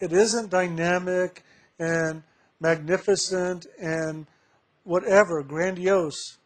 It 0.00 0.12
isn't 0.12 0.50
dynamic 0.50 1.42
and 1.78 2.22
magnificent 2.60 3.66
and 3.80 4.26
whatever, 4.84 5.42
grandiose, 5.42 6.38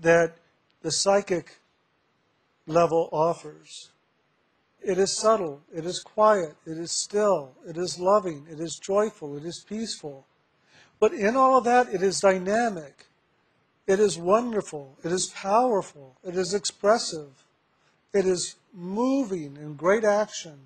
that 0.00 0.36
the 0.82 0.90
psychic 0.90 1.60
level 2.66 3.08
offers. 3.12 3.90
It 4.80 4.98
is 4.98 5.16
subtle, 5.16 5.60
it 5.74 5.84
is 5.84 6.00
quiet, 6.00 6.54
it 6.64 6.78
is 6.78 6.92
still, 6.92 7.52
it 7.66 7.76
is 7.76 7.98
loving, 7.98 8.46
it 8.50 8.60
is 8.60 8.78
joyful, 8.78 9.36
it 9.36 9.44
is 9.44 9.64
peaceful. 9.68 10.24
But 11.00 11.12
in 11.12 11.36
all 11.36 11.58
of 11.58 11.64
that, 11.64 11.92
it 11.92 12.02
is 12.02 12.20
dynamic, 12.20 13.06
it 13.86 13.98
is 13.98 14.18
wonderful, 14.18 14.96
it 15.04 15.10
is 15.10 15.26
powerful, 15.26 16.16
it 16.24 16.36
is 16.36 16.54
expressive, 16.54 17.44
it 18.12 18.24
is 18.24 18.56
moving 18.72 19.56
in 19.56 19.74
great 19.74 20.04
action, 20.04 20.58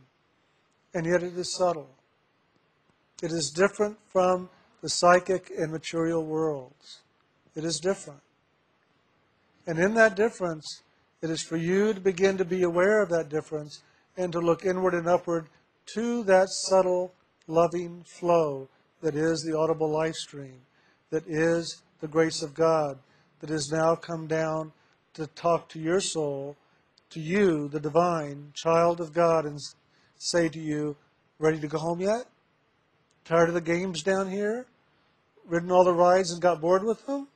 and 0.92 1.06
yet 1.06 1.22
it 1.22 1.36
is 1.36 1.54
subtle. 1.54 1.88
It 3.22 3.30
is 3.30 3.50
different 3.50 3.96
from 4.08 4.50
the 4.82 4.88
psychic 4.88 5.52
and 5.56 5.70
material 5.70 6.24
worlds. 6.24 6.98
It 7.54 7.64
is 7.64 7.78
different. 7.78 8.20
And 9.66 9.78
in 9.78 9.94
that 9.94 10.16
difference, 10.16 10.82
it 11.22 11.30
is 11.30 11.40
for 11.40 11.56
you 11.56 11.94
to 11.94 12.00
begin 12.00 12.36
to 12.38 12.44
be 12.44 12.64
aware 12.64 13.00
of 13.00 13.08
that 13.10 13.28
difference 13.28 13.80
and 14.16 14.32
to 14.32 14.40
look 14.40 14.64
inward 14.64 14.94
and 14.94 15.08
upward 15.08 15.46
to 15.94 16.24
that 16.24 16.48
subtle, 16.48 17.12
loving 17.46 18.02
flow 18.04 18.68
that 19.02 19.14
is 19.14 19.42
the 19.42 19.56
audible 19.56 19.90
life 19.90 20.14
stream, 20.14 20.60
that 21.10 21.24
is 21.28 21.82
the 22.00 22.08
grace 22.08 22.42
of 22.42 22.54
God, 22.54 22.98
that 23.40 23.50
has 23.50 23.70
now 23.70 23.94
come 23.94 24.26
down 24.26 24.72
to 25.14 25.28
talk 25.28 25.68
to 25.68 25.78
your 25.78 26.00
soul, 26.00 26.56
to 27.10 27.20
you, 27.20 27.68
the 27.68 27.80
divine 27.80 28.50
child 28.54 29.00
of 29.00 29.12
God, 29.12 29.44
and 29.44 29.60
say 30.18 30.48
to 30.48 30.58
you, 30.58 30.96
Ready 31.38 31.60
to 31.60 31.68
go 31.68 31.78
home 31.78 32.00
yet? 32.00 32.26
Tired 33.24 33.48
of 33.48 33.54
the 33.54 33.60
games 33.60 34.02
down 34.02 34.30
here? 34.30 34.66
Ridden 35.46 35.70
all 35.70 35.84
the 35.84 35.92
rides 35.92 36.32
and 36.32 36.40
got 36.40 36.60
bored 36.60 36.84
with 36.84 37.06
them? 37.06 37.28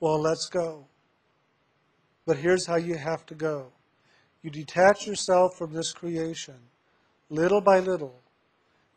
Well, 0.00 0.20
let's 0.20 0.48
go. 0.48 0.86
But 2.26 2.38
here's 2.38 2.66
how 2.66 2.76
you 2.76 2.96
have 2.96 3.26
to 3.26 3.34
go 3.34 3.72
you 4.42 4.50
detach 4.50 5.06
yourself 5.06 5.56
from 5.56 5.72
this 5.72 5.92
creation, 5.92 6.56
little 7.30 7.62
by 7.62 7.78
little. 7.78 8.20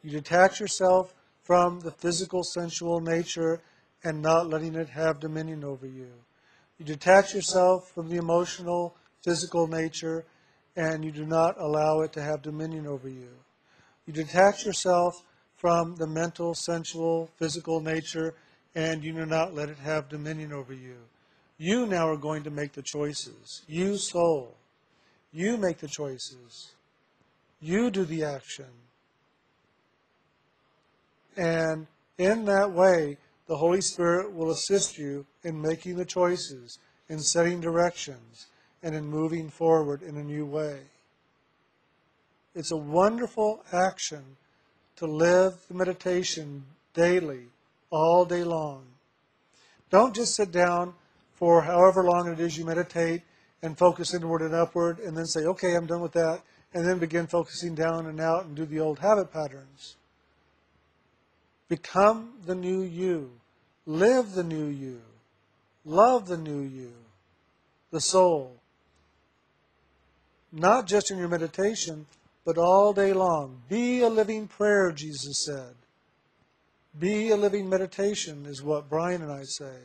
You 0.04 0.12
detach 0.12 0.60
yourself 0.60 1.14
from 1.44 1.80
the 1.80 1.92
physical, 1.92 2.44
sensual 2.44 3.00
nature 3.00 3.62
and 4.04 4.22
not 4.22 4.50
letting 4.50 4.76
it 4.76 4.90
have 4.90 5.22
dominion 5.22 5.64
over 5.64 5.88
you. 5.88 6.12
You 6.78 6.86
detach 6.86 7.34
yourself 7.34 7.90
from 7.94 8.10
the 8.10 8.18
emotional, 8.18 8.96
physical 9.24 9.68
nature 9.68 10.26
and 10.76 11.04
you 11.04 11.12
do 11.12 11.26
not 11.26 11.60
allow 11.60 12.02
it 12.02 12.12
to 12.14 12.22
have 12.22 12.42
dominion 12.42 12.86
over 12.86 13.08
you. 13.10 13.30
You 14.06 14.14
detach 14.14 14.66
yourself 14.66 15.24
from 15.58 15.96
the 15.96 16.08
mental, 16.08 16.54
sensual, 16.54 17.30
physical 17.38 17.82
nature 17.82 18.36
and 18.78 19.04
you 19.04 19.12
do 19.12 19.26
not 19.26 19.56
let 19.56 19.70
it 19.70 19.80
have 19.80 20.08
dominion 20.08 20.54
over 20.54 20.72
you. 20.72 20.98
You 21.58 21.88
now 21.88 22.08
are 22.08 22.18
going 22.18 22.44
to 22.44 22.52
make 22.52 22.74
the 22.74 22.84
choices. 22.84 23.64
You, 23.68 23.98
soul. 23.98 24.54
You 25.34 25.58
make 25.58 25.80
the 25.80 25.88
choices. 25.88 26.74
You 27.60 27.90
do 27.90 28.06
the 28.06 28.24
action. 28.24 28.68
And 31.36 31.88
in 32.20 32.46
that 32.46 32.72
way, 32.72 33.18
the 33.48 33.58
Holy 33.58 33.82
Spirit 33.82 34.32
will 34.32 34.52
assist 34.52 35.00
you 35.00 35.26
in 35.44 35.60
making 35.60 35.96
the 35.96 36.06
choices, 36.06 36.78
in 37.10 37.20
setting 37.20 37.60
directions, 37.60 38.46
and 38.84 38.94
in 38.94 39.06
moving 39.06 39.50
forward 39.50 40.04
in 40.04 40.18
a 40.18 40.24
new 40.24 40.46
way. 40.46 40.82
It's 42.54 42.72
a 42.72 42.78
wonderful 42.78 43.64
action 43.74 44.24
to 44.98 45.06
live 45.06 45.54
the 45.68 45.74
meditation 45.74 46.64
daily, 46.94 47.46
all 47.90 48.26
day 48.26 48.44
long. 48.44 48.84
Don't 49.90 50.16
just 50.16 50.36
sit 50.36 50.52
down 50.52 50.94
for 51.34 51.62
however 51.62 52.04
long 52.04 52.32
it 52.32 52.40
is 52.40 52.58
you 52.58 52.66
meditate 52.66 53.22
and 53.62 53.78
focus 53.78 54.14
inward 54.14 54.42
and 54.42 54.54
upward, 54.54 55.00
and 55.00 55.16
then 55.16 55.26
say, 55.26 55.42
okay, 55.42 55.76
I'm 55.76 55.86
done 55.86 56.02
with 56.02 56.12
that, 56.14 56.42
and 56.74 56.88
then 56.88 57.00
begin 57.00 57.28
focusing 57.28 57.74
down 57.74 58.06
and 58.06 58.20
out 58.20 58.46
and 58.46 58.56
do 58.56 58.66
the 58.66 58.80
old 58.80 59.00
habit 59.00 59.32
patterns. 59.32 59.96
Become 61.70 62.34
the 62.46 62.56
new 62.56 62.82
you. 62.82 63.32
Live 63.86 64.34
the 64.34 64.44
new 64.44 64.68
you. 64.68 65.02
Love 65.86 66.28
the 66.28 66.38
new 66.38 66.62
you. 66.62 66.94
The 67.92 68.02
soul. 68.02 68.56
Not 70.52 70.88
just 70.88 71.12
in 71.12 71.18
your 71.18 71.28
meditation, 71.28 72.06
but 72.48 72.58
all 72.58 72.94
day 72.94 73.12
long. 73.12 73.62
Be 73.68 74.00
a 74.00 74.08
living 74.08 74.48
prayer, 74.48 74.94
Jesus 74.94 75.44
said. 75.44 75.76
Be 76.98 77.30
a 77.32 77.36
living 77.36 77.68
meditation, 77.68 78.46
is 78.46 78.64
what 78.64 78.90
Brian 78.90 79.22
and 79.22 79.30
I 79.30 79.44
say. 79.44 79.80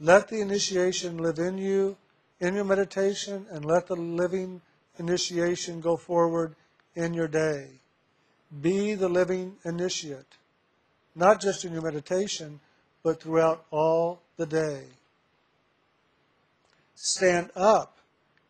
Let 0.00 0.26
the 0.26 0.40
initiation 0.40 1.18
live 1.18 1.38
in 1.38 1.56
you, 1.56 1.96
in 2.40 2.56
your 2.56 2.64
meditation, 2.64 3.46
and 3.52 3.64
let 3.64 3.86
the 3.86 3.94
living 3.94 4.60
initiation 4.98 5.80
go 5.80 5.96
forward 5.96 6.56
in 6.96 7.14
your 7.14 7.28
day. 7.28 7.68
Be 8.60 8.94
the 8.94 9.08
living 9.08 9.54
initiate, 9.64 10.34
not 11.14 11.40
just 11.40 11.64
in 11.64 11.72
your 11.72 11.82
meditation, 11.82 12.58
but 13.04 13.22
throughout 13.22 13.64
all 13.70 14.20
the 14.36 14.46
day. 14.46 14.82
Stand 16.96 17.50
up 17.54 17.98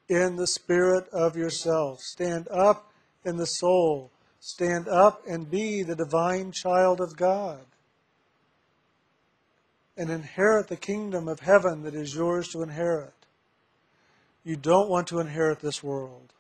in 0.08 0.36
the 0.36 0.46
spirit 0.46 1.08
of 1.12 1.36
yourself. 1.36 2.00
Stand 2.00 2.48
up 2.48 2.90
in 3.24 3.36
the 3.36 3.46
soul. 3.46 4.10
Stand 4.40 4.88
up 4.88 5.22
and 5.26 5.50
be 5.50 5.82
the 5.82 5.96
divine 5.96 6.52
child 6.52 7.00
of 7.00 7.16
God 7.16 7.60
and 9.96 10.10
inherit 10.10 10.68
the 10.68 10.76
kingdom 10.76 11.28
of 11.28 11.40
heaven 11.40 11.82
that 11.82 11.94
is 11.94 12.14
yours 12.14 12.48
to 12.48 12.62
inherit. 12.62 13.12
You 14.44 14.56
don't 14.56 14.90
want 14.90 15.06
to 15.08 15.20
inherit 15.20 15.60
this 15.60 15.82
world. 15.82 16.32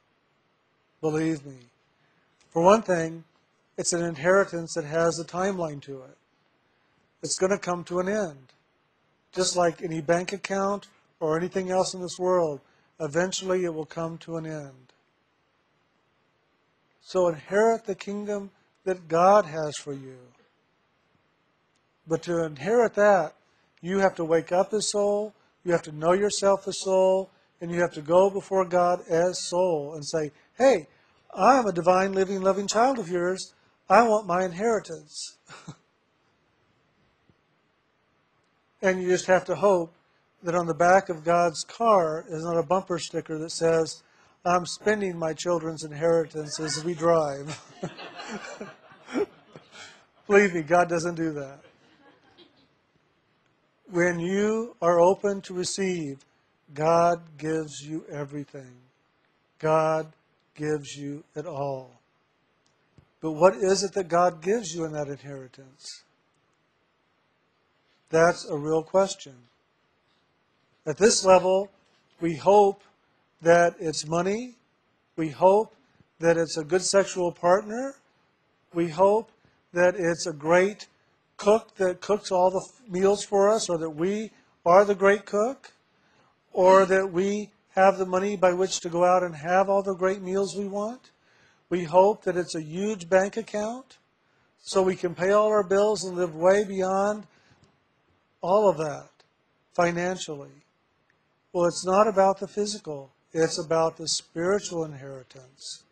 Believe 1.00 1.46
me. 1.46 1.56
For 2.50 2.62
one 2.62 2.82
thing, 2.82 3.24
it's 3.78 3.92
an 3.92 4.04
inheritance 4.04 4.74
that 4.74 4.84
has 4.84 5.18
a 5.18 5.24
timeline 5.24 5.80
to 5.82 6.02
it. 6.02 6.16
It's 7.22 7.38
going 7.38 7.52
to 7.52 7.58
come 7.58 7.84
to 7.84 8.00
an 8.00 8.08
end. 8.08 8.52
Just 9.32 9.56
like 9.56 9.82
any 9.82 10.00
bank 10.00 10.32
account 10.32 10.88
or 11.20 11.38
anything 11.38 11.70
else 11.70 11.94
in 11.94 12.02
this 12.02 12.18
world, 12.18 12.60
eventually 13.00 13.64
it 13.64 13.74
will 13.74 13.86
come 13.86 14.18
to 14.18 14.36
an 14.36 14.46
end. 14.46 14.92
So 17.00 17.28
inherit 17.28 17.84
the 17.84 17.94
kingdom 17.94 18.50
that 18.84 19.08
God 19.08 19.44
has 19.46 19.76
for 19.76 19.92
you. 19.92 20.18
But 22.06 22.22
to 22.24 22.44
inherit 22.44 22.94
that, 22.94 23.34
you 23.80 23.98
have 23.98 24.14
to 24.16 24.24
wake 24.24 24.52
up 24.52 24.72
as 24.72 24.90
soul, 24.90 25.34
you 25.64 25.72
have 25.72 25.82
to 25.82 25.92
know 25.92 26.12
yourself 26.12 26.66
as 26.68 26.80
soul, 26.80 27.30
and 27.60 27.70
you 27.70 27.80
have 27.80 27.92
to 27.94 28.02
go 28.02 28.30
before 28.30 28.64
God 28.64 29.00
as 29.08 29.48
soul 29.48 29.94
and 29.94 30.04
say, 30.04 30.32
Hey, 30.56 30.86
I'm 31.34 31.66
a 31.66 31.72
divine, 31.72 32.12
living, 32.12 32.40
loving 32.40 32.66
child 32.66 32.98
of 32.98 33.08
yours. 33.08 33.54
I 33.88 34.02
want 34.02 34.26
my 34.26 34.44
inheritance. 34.44 35.36
and 38.82 39.02
you 39.02 39.08
just 39.08 39.26
have 39.26 39.44
to 39.46 39.56
hope 39.56 39.94
that 40.44 40.54
on 40.54 40.66
the 40.66 40.74
back 40.74 41.08
of 41.08 41.24
God's 41.24 41.64
car 41.64 42.24
is 42.28 42.44
not 42.44 42.56
a 42.56 42.62
bumper 42.62 42.98
sticker 42.98 43.38
that 43.38 43.50
says, 43.50 44.02
I'm 44.44 44.66
spending 44.66 45.18
my 45.18 45.32
children's 45.32 45.82
inheritance 45.82 46.60
as 46.60 46.84
we 46.84 46.94
drive. 46.94 47.60
Believe 50.26 50.54
me, 50.54 50.62
God 50.62 50.88
doesn't 50.88 51.16
do 51.16 51.32
that 51.32 51.64
when 53.90 54.18
you 54.18 54.74
are 54.82 55.00
open 55.00 55.40
to 55.42 55.54
receive, 55.54 56.18
God 56.72 57.20
gives 57.38 57.80
you 57.82 58.04
everything. 58.10 58.74
God 59.58 60.12
gives 60.54 60.96
you 60.96 61.24
it 61.34 61.46
all. 61.46 62.00
But 63.20 63.32
what 63.32 63.54
is 63.54 63.82
it 63.82 63.92
that 63.94 64.08
God 64.08 64.42
gives 64.42 64.74
you 64.74 64.84
in 64.84 64.92
that 64.92 65.08
inheritance? 65.08 66.02
That's 68.10 68.44
a 68.48 68.56
real 68.56 68.82
question. 68.82 69.34
At 70.86 70.98
this 70.98 71.24
level, 71.24 71.70
we 72.20 72.36
hope 72.36 72.82
that 73.40 73.74
it's 73.80 74.06
money. 74.06 74.56
We 75.16 75.30
hope 75.30 75.74
that 76.18 76.36
it's 76.36 76.58
a 76.58 76.64
good 76.64 76.82
sexual 76.82 77.32
partner. 77.32 77.94
We 78.74 78.88
hope 78.88 79.30
that 79.72 79.94
it's 79.96 80.26
a 80.26 80.32
great 80.32 80.86
cook 81.38 81.74
that 81.76 82.02
cooks 82.02 82.30
all 82.30 82.50
the 82.50 82.66
meals 82.90 83.24
for 83.24 83.50
us, 83.50 83.70
or 83.70 83.78
that 83.78 83.90
we 83.90 84.30
are 84.66 84.84
the 84.84 84.94
great 84.94 85.24
cook, 85.24 85.72
or 86.52 86.84
that 86.84 87.10
we 87.10 87.50
have 87.74 87.96
the 87.96 88.06
money 88.06 88.36
by 88.36 88.52
which 88.52 88.80
to 88.80 88.90
go 88.90 89.04
out 89.04 89.22
and 89.22 89.34
have 89.34 89.70
all 89.70 89.82
the 89.82 89.94
great 89.94 90.20
meals 90.20 90.54
we 90.54 90.68
want. 90.68 91.10
We 91.70 91.84
hope 91.84 92.24
that 92.24 92.36
it's 92.36 92.54
a 92.54 92.62
huge 92.62 93.08
bank 93.08 93.38
account 93.38 93.96
so 94.62 94.82
we 94.82 94.96
can 94.96 95.14
pay 95.14 95.32
all 95.32 95.48
our 95.48 95.66
bills 95.66 96.04
and 96.04 96.16
live 96.16 96.34
way 96.34 96.64
beyond 96.64 97.26
all 98.42 98.68
of 98.68 98.76
that 98.76 99.08
financially. 99.72 100.63
Well, 101.54 101.66
it's 101.66 101.86
not 101.86 102.08
about 102.08 102.40
the 102.40 102.48
physical, 102.48 103.12
it's 103.32 103.64
about 103.64 103.96
the 103.96 104.08
spiritual 104.08 104.84
inheritance. 104.84 105.84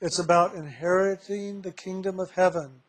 It's 0.00 0.20
about 0.20 0.54
inheriting 0.54 1.62
the 1.62 1.72
kingdom 1.72 2.20
of 2.20 2.30
heaven, 2.30 2.82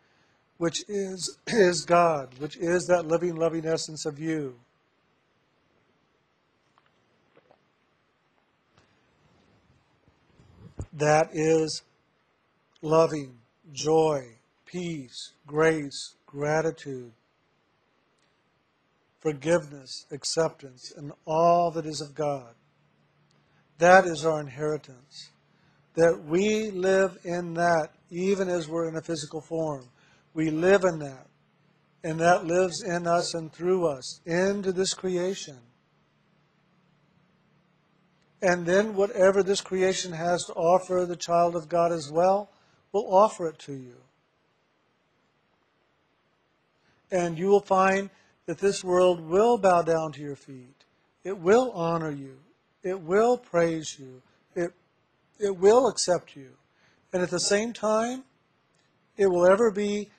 which 0.60 0.88
is, 0.88 1.40
is 1.48 1.84
God, 1.84 2.38
which 2.38 2.56
is 2.56 2.86
that 2.86 3.08
living, 3.08 3.36
loving 3.36 3.66
essence 3.66 4.06
of 4.06 4.20
you. 4.20 4.60
That 10.94 11.30
is 11.34 11.82
loving, 12.84 13.40
joy, 13.74 14.36
peace, 14.68 15.32
grace, 15.48 16.14
gratitude, 16.28 17.12
forgiveness, 19.22 20.06
acceptance, 20.12 20.92
and 20.96 21.12
all 21.26 21.72
that 21.72 21.86
is 21.86 22.02
of 22.02 22.16
God. 22.16 22.54
That 23.78 24.06
is 24.06 24.26
our 24.26 24.42
inheritance. 24.42 25.30
That 25.96 26.24
we 26.26 26.72
live 26.72 27.18
in 27.24 27.54
that 27.56 27.90
even 28.10 28.50
as 28.50 28.68
we're 28.68 28.90
in 28.90 28.98
a 28.98 29.02
physical 29.02 29.42
form. 29.42 29.86
We 30.34 30.50
live 30.50 30.84
in 30.84 31.00
that. 31.00 31.28
And 32.04 32.20
that 32.20 32.46
lives 32.46 32.84
in 32.84 33.08
us 33.08 33.34
and 33.34 33.52
through 33.54 33.88
us 33.88 34.22
into 34.26 34.72
this 34.72 34.94
creation. 34.94 35.58
And 38.42 38.66
then 38.66 38.96
whatever 38.96 39.44
this 39.44 39.62
creation 39.62 40.14
has 40.14 40.44
to 40.46 40.54
offer 40.54 41.06
the 41.06 41.16
child 41.16 41.56
of 41.56 41.70
God 41.70 41.92
as 41.92 42.10
well, 42.12 42.50
will 42.92 43.08
offer 43.14 43.48
it 43.48 43.60
to 43.60 43.74
you. 43.74 43.96
And 47.12 47.38
you 47.38 47.48
will 47.48 47.62
find 47.62 48.10
that 48.46 48.58
this 48.58 48.84
world 48.84 49.22
will 49.22 49.58
bow 49.58 49.82
down 49.82 50.12
to 50.14 50.22
your 50.22 50.36
feet. 50.36 50.84
It 51.24 51.38
will 51.38 51.72
honor 51.72 52.12
you. 52.12 52.38
It 52.84 53.00
will 53.00 53.38
praise 53.38 53.98
you. 54.00 54.22
It, 54.56 54.74
it 55.40 55.58
will 55.58 55.88
accept 55.88 56.36
you. 56.36 56.50
And 57.14 57.22
at 57.22 57.30
the 57.30 57.40
same 57.40 57.74
time, 57.74 58.24
it 59.18 59.28
will 59.28 59.46
ever 59.46 59.72
be 59.72 60.10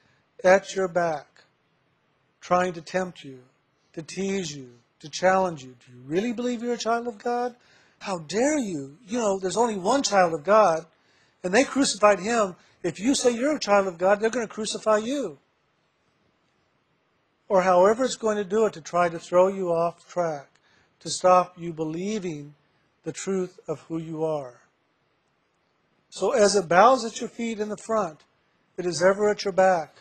at 0.44 0.74
your 0.74 0.88
back, 0.88 1.26
trying 2.40 2.72
to 2.74 2.80
tempt 2.80 3.24
you, 3.24 3.40
to 3.94 4.02
tease 4.02 4.54
you, 4.54 4.70
to 5.00 5.08
challenge 5.08 5.62
you. 5.64 5.74
Do 5.84 5.92
you 5.92 6.02
really 6.06 6.32
believe 6.32 6.62
you're 6.62 6.74
a 6.74 6.78
child 6.78 7.08
of 7.08 7.18
God? 7.18 7.56
How 7.98 8.18
dare 8.18 8.58
you? 8.58 8.96
You 9.06 9.18
know, 9.18 9.38
there's 9.38 9.56
only 9.56 9.76
one 9.76 10.02
child 10.02 10.34
of 10.34 10.44
God, 10.44 10.86
and 11.42 11.52
they 11.52 11.64
crucified 11.64 12.20
him. 12.20 12.54
If 12.82 12.98
you 12.98 13.14
say 13.14 13.32
you're 13.32 13.56
a 13.56 13.60
child 13.60 13.86
of 13.86 13.98
God, 13.98 14.20
they're 14.20 14.30
going 14.30 14.46
to 14.46 14.52
crucify 14.52 14.98
you. 14.98 15.38
Or 17.52 17.60
however 17.60 18.04
it's 18.04 18.16
going 18.16 18.38
to 18.38 18.44
do 18.44 18.64
it 18.64 18.72
to 18.72 18.80
try 18.80 19.10
to 19.10 19.18
throw 19.18 19.48
you 19.48 19.68
off 19.68 20.08
track, 20.08 20.48
to 21.00 21.10
stop 21.10 21.58
you 21.58 21.74
believing 21.74 22.54
the 23.04 23.12
truth 23.12 23.58
of 23.68 23.80
who 23.82 23.98
you 23.98 24.24
are. 24.24 24.60
So 26.08 26.32
as 26.32 26.56
it 26.56 26.68
bows 26.68 27.04
at 27.04 27.20
your 27.20 27.28
feet 27.28 27.60
in 27.60 27.68
the 27.68 27.82
front, 27.86 28.24
it 28.78 28.86
is 28.86 29.02
ever 29.02 29.28
at 29.28 29.44
your 29.44 29.52
back, 29.52 29.96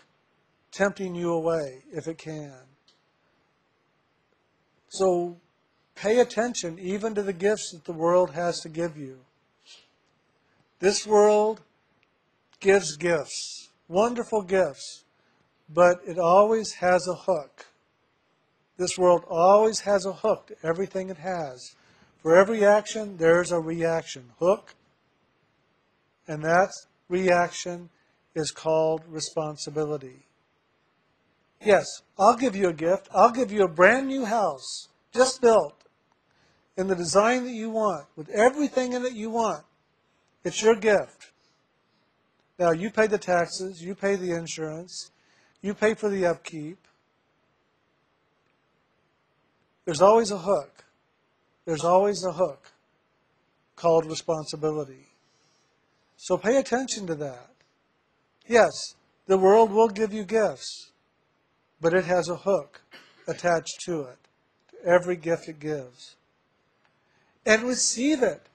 tempting 0.72 1.16
you 1.16 1.34
away 1.34 1.84
if 1.92 2.08
it 2.08 2.18
can. 2.18 2.62
So 4.88 5.36
Pay 6.02 6.20
attention 6.20 6.80
even 6.80 7.14
to 7.14 7.22
the 7.22 7.34
gifts 7.34 7.72
that 7.72 7.86
the 7.86 7.94
world 7.94 8.32
has 8.32 8.60
to 8.62 8.70
give 8.70 8.98
you. 8.98 9.20
This 10.80 11.06
world 11.06 11.62
gives 12.60 12.98
gifts, 12.98 13.70
wonderful 13.88 14.42
gifts, 14.42 15.04
but 15.74 16.02
it 16.06 16.20
always 16.20 16.74
has 16.74 17.08
a 17.08 17.16
hook. 17.16 17.68
This 18.78 18.98
world 18.98 19.24
always 19.30 19.82
has 19.82 20.06
a 20.06 20.14
hook 20.14 20.48
to 20.48 20.56
everything 20.64 21.10
it 21.10 21.18
has. 21.18 21.76
For 22.22 22.36
every 22.36 22.66
action, 22.66 23.18
there's 23.18 23.52
a 23.52 23.60
reaction. 23.60 24.32
Hook. 24.40 24.76
And 26.28 26.44
that 26.44 26.72
reaction 27.10 27.90
is 28.36 28.52
called 28.52 29.04
responsibility. 29.08 30.26
Yes, 31.64 31.86
I'll 32.18 32.38
give 32.38 32.56
you 32.56 32.70
a 32.70 32.74
gift. 32.74 33.08
I'll 33.14 33.32
give 33.32 33.52
you 33.52 33.64
a 33.64 33.68
brand 33.68 34.08
new 34.08 34.26
house, 34.26 34.88
just 35.14 35.42
built 35.42 35.76
in 36.76 36.88
the 36.88 36.96
design 36.96 37.44
that 37.44 37.52
you 37.52 37.70
want, 37.70 38.08
with 38.16 38.30
everything 38.30 38.94
in 38.94 39.06
it 39.06 39.14
you 39.14 39.30
want. 39.30 39.64
It's 40.44 40.62
your 40.64 40.76
gift. 40.76 41.32
Now, 42.58 42.72
you 42.72 42.90
pay 42.90 43.08
the 43.08 43.18
taxes, 43.18 43.84
you 43.84 43.94
pay 43.94 44.16
the 44.16 44.32
insurance, 44.32 45.11
you 45.62 45.74
pay 45.74 45.94
for 45.94 46.10
the 46.10 46.26
upkeep. 46.26 46.78
There's 49.86 50.02
always 50.02 50.32
a 50.32 50.38
hook. 50.38 50.84
There's 51.66 51.84
always 51.84 52.24
a 52.24 52.32
hook 52.32 52.72
called 53.76 54.06
responsibility. 54.06 55.08
So 56.18 56.38
pay 56.38 56.58
attention 56.58 57.08
to 57.08 57.16
that. 57.16 57.50
Yes, 58.48 58.96
the 59.28 59.38
world 59.38 59.72
will 59.72 59.90
give 59.90 60.14
you 60.14 60.24
gifts, 60.24 60.92
but 61.80 61.94
it 61.94 62.06
has 62.06 62.30
a 62.30 62.36
hook 62.36 62.82
attached 63.28 63.82
to 63.86 64.02
it, 64.02 64.18
to 64.72 64.86
every 64.86 65.16
gift 65.16 65.48
it 65.48 65.60
gives 65.60 66.16
and 67.46 67.64
receive 67.64 68.22
it 68.24 68.48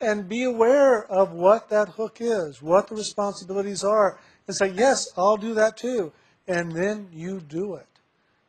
and 0.00 0.28
be 0.28 0.44
aware 0.44 1.04
of 1.10 1.32
what 1.32 1.68
that 1.70 1.90
hook 1.90 2.18
is, 2.20 2.60
what 2.60 2.88
the 2.88 2.94
responsibilities 2.94 3.82
are, 3.82 4.18
and 4.46 4.56
say, 4.56 4.68
Yes, 4.68 5.06
I'll 5.16 5.36
do 5.36 5.54
that 5.54 5.76
too. 5.76 6.12
And 6.46 6.72
then 6.72 7.08
you 7.12 7.40
do 7.40 7.74
it. 7.74 7.86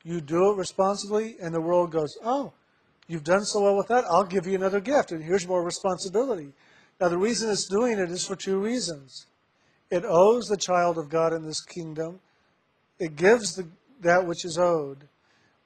You 0.03 0.21
do 0.21 0.51
it 0.51 0.57
responsibly, 0.57 1.36
and 1.42 1.53
the 1.53 1.62
world 1.62 1.92
goes, 1.92 2.18
Oh, 2.24 2.53
you've 3.07 3.24
done 3.24 3.44
so 3.44 3.62
well 3.62 3.77
with 3.77 3.88
that. 3.88 4.06
I'll 4.06 4.25
give 4.25 4.45
you 4.45 4.56
another 4.56 4.80
gift, 4.80 5.12
and 5.12 5.24
here's 5.24 5.47
more 5.47 5.63
responsibility. 5.63 6.53
Now, 7.00 7.09
the 7.09 7.18
reason 7.18 7.50
it's 7.50 7.68
doing 7.68 7.97
it 8.00 8.09
is 8.09 8.25
for 8.25 8.36
two 8.36 8.59
reasons 8.59 9.25
it 9.89 10.03
owes 10.06 10.47
the 10.47 10.57
child 10.57 10.97
of 10.97 11.09
God 11.09 11.33
in 11.33 11.45
this 11.45 11.62
kingdom, 11.62 12.19
it 13.00 13.15
gives 13.15 13.56
the, 13.56 13.68
that 14.01 14.25
which 14.25 14.44
is 14.44 14.57
owed, 14.57 15.07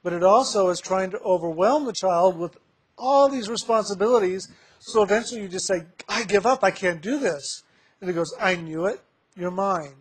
but 0.02 0.12
it 0.12 0.22
also 0.22 0.68
is 0.68 0.80
trying 0.80 1.10
to 1.10 1.20
overwhelm 1.20 1.84
the 1.84 1.92
child 1.92 2.38
with 2.38 2.56
all 2.98 3.28
these 3.28 3.48
responsibilities. 3.48 4.48
So 4.78 5.02
eventually 5.02 5.42
you 5.42 5.48
just 5.48 5.66
say, 5.66 5.82
I 6.08 6.24
give 6.24 6.46
up. 6.46 6.62
I 6.62 6.70
can't 6.70 7.00
do 7.00 7.18
this. 7.18 7.62
And 8.00 8.08
he 8.08 8.14
goes, 8.14 8.34
I 8.40 8.56
knew 8.56 8.86
it. 8.86 9.00
You're 9.36 9.50
mine. 9.50 9.94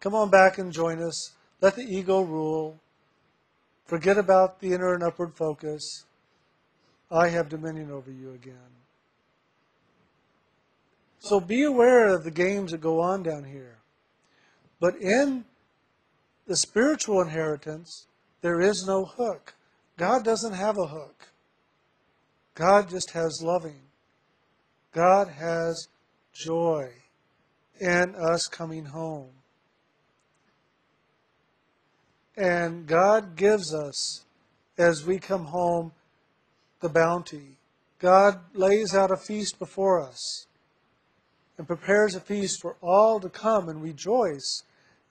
Come 0.00 0.14
on 0.14 0.30
back 0.30 0.58
and 0.58 0.72
join 0.72 1.02
us. 1.02 1.32
Let 1.60 1.76
the 1.76 1.82
ego 1.82 2.22
rule. 2.22 2.78
Forget 3.86 4.18
about 4.18 4.60
the 4.60 4.72
inner 4.72 4.94
and 4.94 5.02
upward 5.02 5.34
focus. 5.34 6.04
I 7.10 7.28
have 7.28 7.48
dominion 7.48 7.90
over 7.90 8.10
you 8.10 8.32
again. 8.32 8.54
So 11.20 11.40
be 11.40 11.62
aware 11.62 12.08
of 12.08 12.24
the 12.24 12.30
games 12.30 12.72
that 12.72 12.80
go 12.80 13.00
on 13.00 13.22
down 13.22 13.44
here. 13.44 13.78
But 14.80 14.96
in 14.96 15.44
the 16.46 16.56
spiritual 16.56 17.20
inheritance, 17.20 18.06
there 18.42 18.60
is 18.60 18.86
no 18.86 19.04
hook. 19.04 19.54
God 19.96 20.24
doesn't 20.24 20.52
have 20.52 20.78
a 20.78 20.86
hook. 20.86 21.28
God 22.54 22.88
just 22.88 23.12
has 23.12 23.42
loving. 23.42 23.80
God 24.92 25.28
has 25.28 25.88
joy 26.32 26.90
in 27.80 28.14
us 28.14 28.46
coming 28.46 28.86
home. 28.86 29.35
And 32.36 32.86
God 32.86 33.36
gives 33.36 33.74
us, 33.74 34.24
as 34.76 35.06
we 35.06 35.18
come 35.18 35.46
home, 35.46 35.92
the 36.80 36.88
bounty. 36.88 37.56
God 37.98 38.40
lays 38.54 38.94
out 38.94 39.10
a 39.10 39.16
feast 39.16 39.58
before 39.58 40.00
us 40.02 40.46
and 41.56 41.66
prepares 41.66 42.14
a 42.14 42.20
feast 42.20 42.60
for 42.60 42.76
all 42.82 43.18
to 43.20 43.30
come 43.30 43.68
and 43.68 43.82
rejoice 43.82 44.62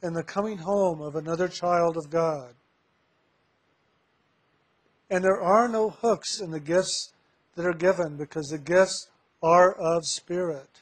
in 0.03 0.13
the 0.13 0.24
coming 0.24 0.60
home 0.60 1.01
of 1.01 1.15
another 1.15 1.48
child 1.48 1.98
of 1.98 2.12
God. 2.12 2.53
And 5.10 5.24
there 5.24 5.41
are 5.41 5.67
no 5.67 5.89
hooks 5.89 6.39
in 6.39 6.51
the 6.51 6.60
gifts 6.60 7.13
that 7.55 7.65
are 7.65 7.74
given 7.74 8.17
because 8.17 8.50
the 8.50 8.60
gifts 8.60 9.08
are 9.41 9.72
of 9.74 10.05
spirit. 10.05 10.82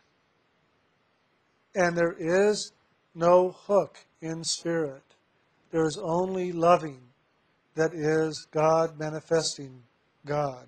And 1.75 1.97
there 1.97 2.15
is 2.17 2.73
no 3.15 3.51
hook 3.51 3.99
in 4.21 4.43
spirit. 4.43 5.03
There 5.73 5.87
is 5.87 5.97
only 5.97 6.51
loving 6.51 7.01
that 7.73 7.95
is 7.95 8.45
God 8.51 8.99
manifesting 8.99 9.81
God. 10.23 10.67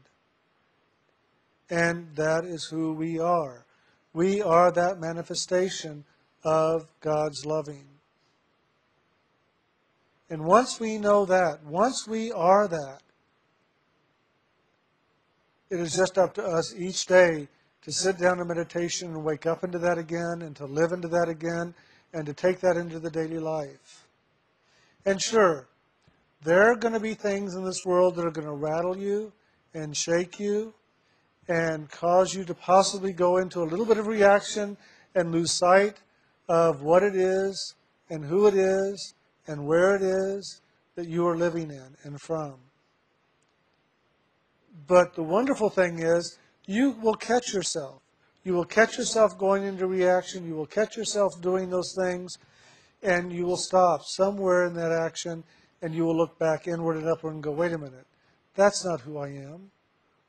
And 1.70 2.08
that 2.16 2.44
is 2.44 2.66
who 2.66 2.94
we 2.94 3.20
are. 3.20 3.68
We 4.14 4.42
are 4.42 4.72
that 4.72 5.00
manifestation 5.00 6.06
of 6.44 6.88
God's 7.02 7.46
loving. 7.46 7.86
And 10.32 10.44
once 10.44 10.80
we 10.80 10.98
know 10.98 11.24
that, 11.26 11.64
once 11.64 12.08
we 12.08 12.32
are 12.32 12.68
that, 12.68 13.02
it 15.70 15.80
is 15.80 15.96
just 15.96 16.18
up 16.18 16.34
to 16.34 16.44
us 16.44 16.74
each 16.76 17.06
day 17.06 17.48
to 17.84 17.92
sit 17.92 18.18
down 18.18 18.40
in 18.40 18.48
meditation 18.48 19.10
and 19.10 19.24
wake 19.24 19.46
up 19.46 19.64
into 19.64 19.78
that 19.78 20.00
again 20.00 20.42
and 20.42 20.56
to 20.56 20.66
live 20.66 20.94
into 20.94 21.10
that 21.10 21.30
again 21.30 21.76
and 22.12 22.26
to 22.26 22.34
take 22.34 22.60
that 22.62 22.76
into 22.76 23.00
the 23.00 23.12
daily 23.12 23.38
life. 23.38 24.05
And 25.06 25.22
sure, 25.22 25.68
there 26.44 26.72
are 26.72 26.76
going 26.76 26.94
to 26.94 27.00
be 27.00 27.14
things 27.14 27.56
in 27.56 27.64
this 27.64 27.86
world 27.86 28.16
that 28.16 28.26
are 28.26 28.32
going 28.32 28.48
to 28.48 28.54
rattle 28.54 28.98
you 28.98 29.32
and 29.74 29.96
shake 29.96 30.40
you 30.40 30.74
and 31.48 31.90
cause 31.90 32.34
you 32.34 32.44
to 32.46 32.54
possibly 32.56 33.14
go 33.14 33.38
into 33.38 33.62
a 33.62 33.66
little 33.66 33.86
bit 33.86 33.98
of 33.98 34.08
reaction 34.08 34.78
and 35.14 35.32
lose 35.32 35.52
sight 35.52 35.98
of 36.50 36.82
what 36.82 37.04
it 37.04 37.16
is 37.16 37.76
and 38.10 38.26
who 38.26 38.48
it 38.48 38.56
is 38.56 39.14
and 39.48 39.66
where 39.66 39.96
it 39.96 40.02
is 40.02 40.62
that 40.96 41.08
you 41.08 41.28
are 41.28 41.38
living 41.38 41.70
in 41.70 41.96
and 42.04 42.20
from. 42.20 42.56
But 44.88 45.16
the 45.16 45.24
wonderful 45.24 45.70
thing 45.70 46.00
is, 46.00 46.38
you 46.66 46.92
will 47.02 47.16
catch 47.16 47.54
yourself. 47.54 48.02
You 48.44 48.54
will 48.54 48.66
catch 48.66 48.98
yourself 48.98 49.38
going 49.38 49.64
into 49.64 49.88
reaction. 49.88 50.48
You 50.48 50.56
will 50.56 50.66
catch 50.68 50.96
yourself 50.96 51.42
doing 51.42 51.70
those 51.70 51.96
things, 51.96 52.38
and 53.06 53.32
you 53.32 53.46
will 53.46 53.58
stop 53.58 54.02
somewhere 54.04 54.66
in 54.66 54.74
that 54.74 54.92
action, 54.92 55.44
and 55.82 55.94
you 55.94 56.04
will 56.04 56.18
look 56.18 56.40
back 56.40 56.68
inward 56.68 56.98
and 56.98 57.08
upward 57.08 57.36
and 57.36 57.44
go, 57.44 57.52
wait 57.52 57.72
a 57.72 57.78
minute, 57.78 58.08
that's 58.56 58.84
not 58.84 59.02
who 59.02 59.20
I 59.20 59.28
am. 59.28 59.70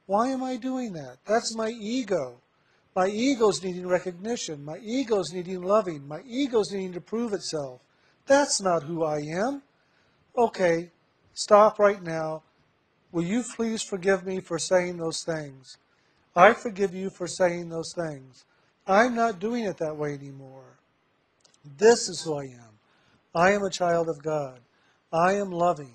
Why 0.05 0.29
am 0.29 0.45
I 0.45 0.57
doing 0.57 0.93
that? 0.93 1.17
That's 1.27 1.57
my 1.57 1.69
ego. 1.69 2.37
My 2.95 3.09
ego's 3.09 3.63
needing 3.63 3.87
recognition. 3.87 4.65
My 4.65 4.79
ego's 4.79 5.33
needing 5.33 5.63
loving. 5.63 6.07
My 6.07 6.21
ego's 6.27 6.71
needing 6.71 6.93
to 6.93 7.01
prove 7.01 7.33
itself. 7.33 7.81
That's 8.27 8.61
not 8.61 8.83
who 8.83 9.05
I 9.05 9.19
am. 9.19 9.63
Okay, 10.37 10.91
stop 11.33 11.79
right 11.79 12.03
now. 12.03 12.43
Will 13.11 13.25
you 13.25 13.43
please 13.43 13.83
forgive 13.83 14.27
me 14.27 14.41
for 14.41 14.59
saying 14.59 14.99
those 14.99 15.25
things? 15.25 15.79
I 16.35 16.53
forgive 16.53 16.95
you 16.95 17.09
for 17.09 17.27
saying 17.27 17.71
those 17.71 17.95
things. 17.95 18.45
I'm 18.87 19.15
not 19.15 19.41
doing 19.41 19.65
it 19.65 19.79
that 19.79 19.97
way 19.97 20.13
anymore. 20.13 20.77
This 21.79 22.09
is 22.09 22.23
who 22.23 22.39
I 22.39 22.45
am. 22.45 22.79
I 23.35 23.53
am 23.53 23.63
a 23.63 23.71
child 23.71 24.09
of 24.09 24.23
God. 24.23 24.61
I 25.13 25.35
am 25.35 25.51
loving, 25.51 25.95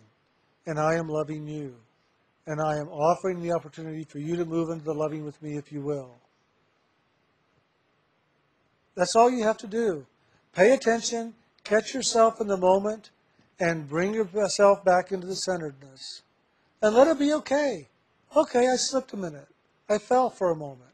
and 0.66 0.80
I 0.80 0.96
am 0.96 1.08
loving 1.08 1.48
you. 1.48 1.76
And 2.48 2.60
I 2.60 2.78
am 2.78 2.90
offering 2.90 3.42
the 3.42 3.54
opportunity 3.54 4.04
for 4.04 4.20
you 4.20 4.36
to 4.36 4.46
move 4.46 4.70
into 4.70 4.84
the 4.84 4.94
loving 4.94 5.24
with 5.24 5.42
me 5.42 5.58
if 5.58 5.72
you 5.72 5.82
will. 5.82 6.16
That's 8.96 9.16
all 9.16 9.30
you 9.30 9.44
have 9.44 9.58
to 9.60 9.68
do. 9.68 10.06
Pay 10.54 10.74
attention, 10.74 11.34
catch 11.64 11.94
yourself 11.94 12.42
in 12.42 12.48
the 12.48 12.58
moment, 12.58 13.12
and 13.60 13.88
bring 13.88 14.14
yourself 14.14 14.84
back 14.84 15.12
into 15.12 15.28
the 15.28 15.36
centeredness. 15.36 16.24
And 16.82 16.96
let 16.96 17.08
it 17.08 17.20
be 17.20 17.32
okay. 17.34 17.88
Okay, 18.36 18.68
I 18.68 18.76
slipped 18.76 19.14
a 19.14 19.18
minute. 19.18 19.48
I 19.88 19.98
fell 19.98 20.30
for 20.30 20.52
a 20.52 20.56
moment. 20.56 20.90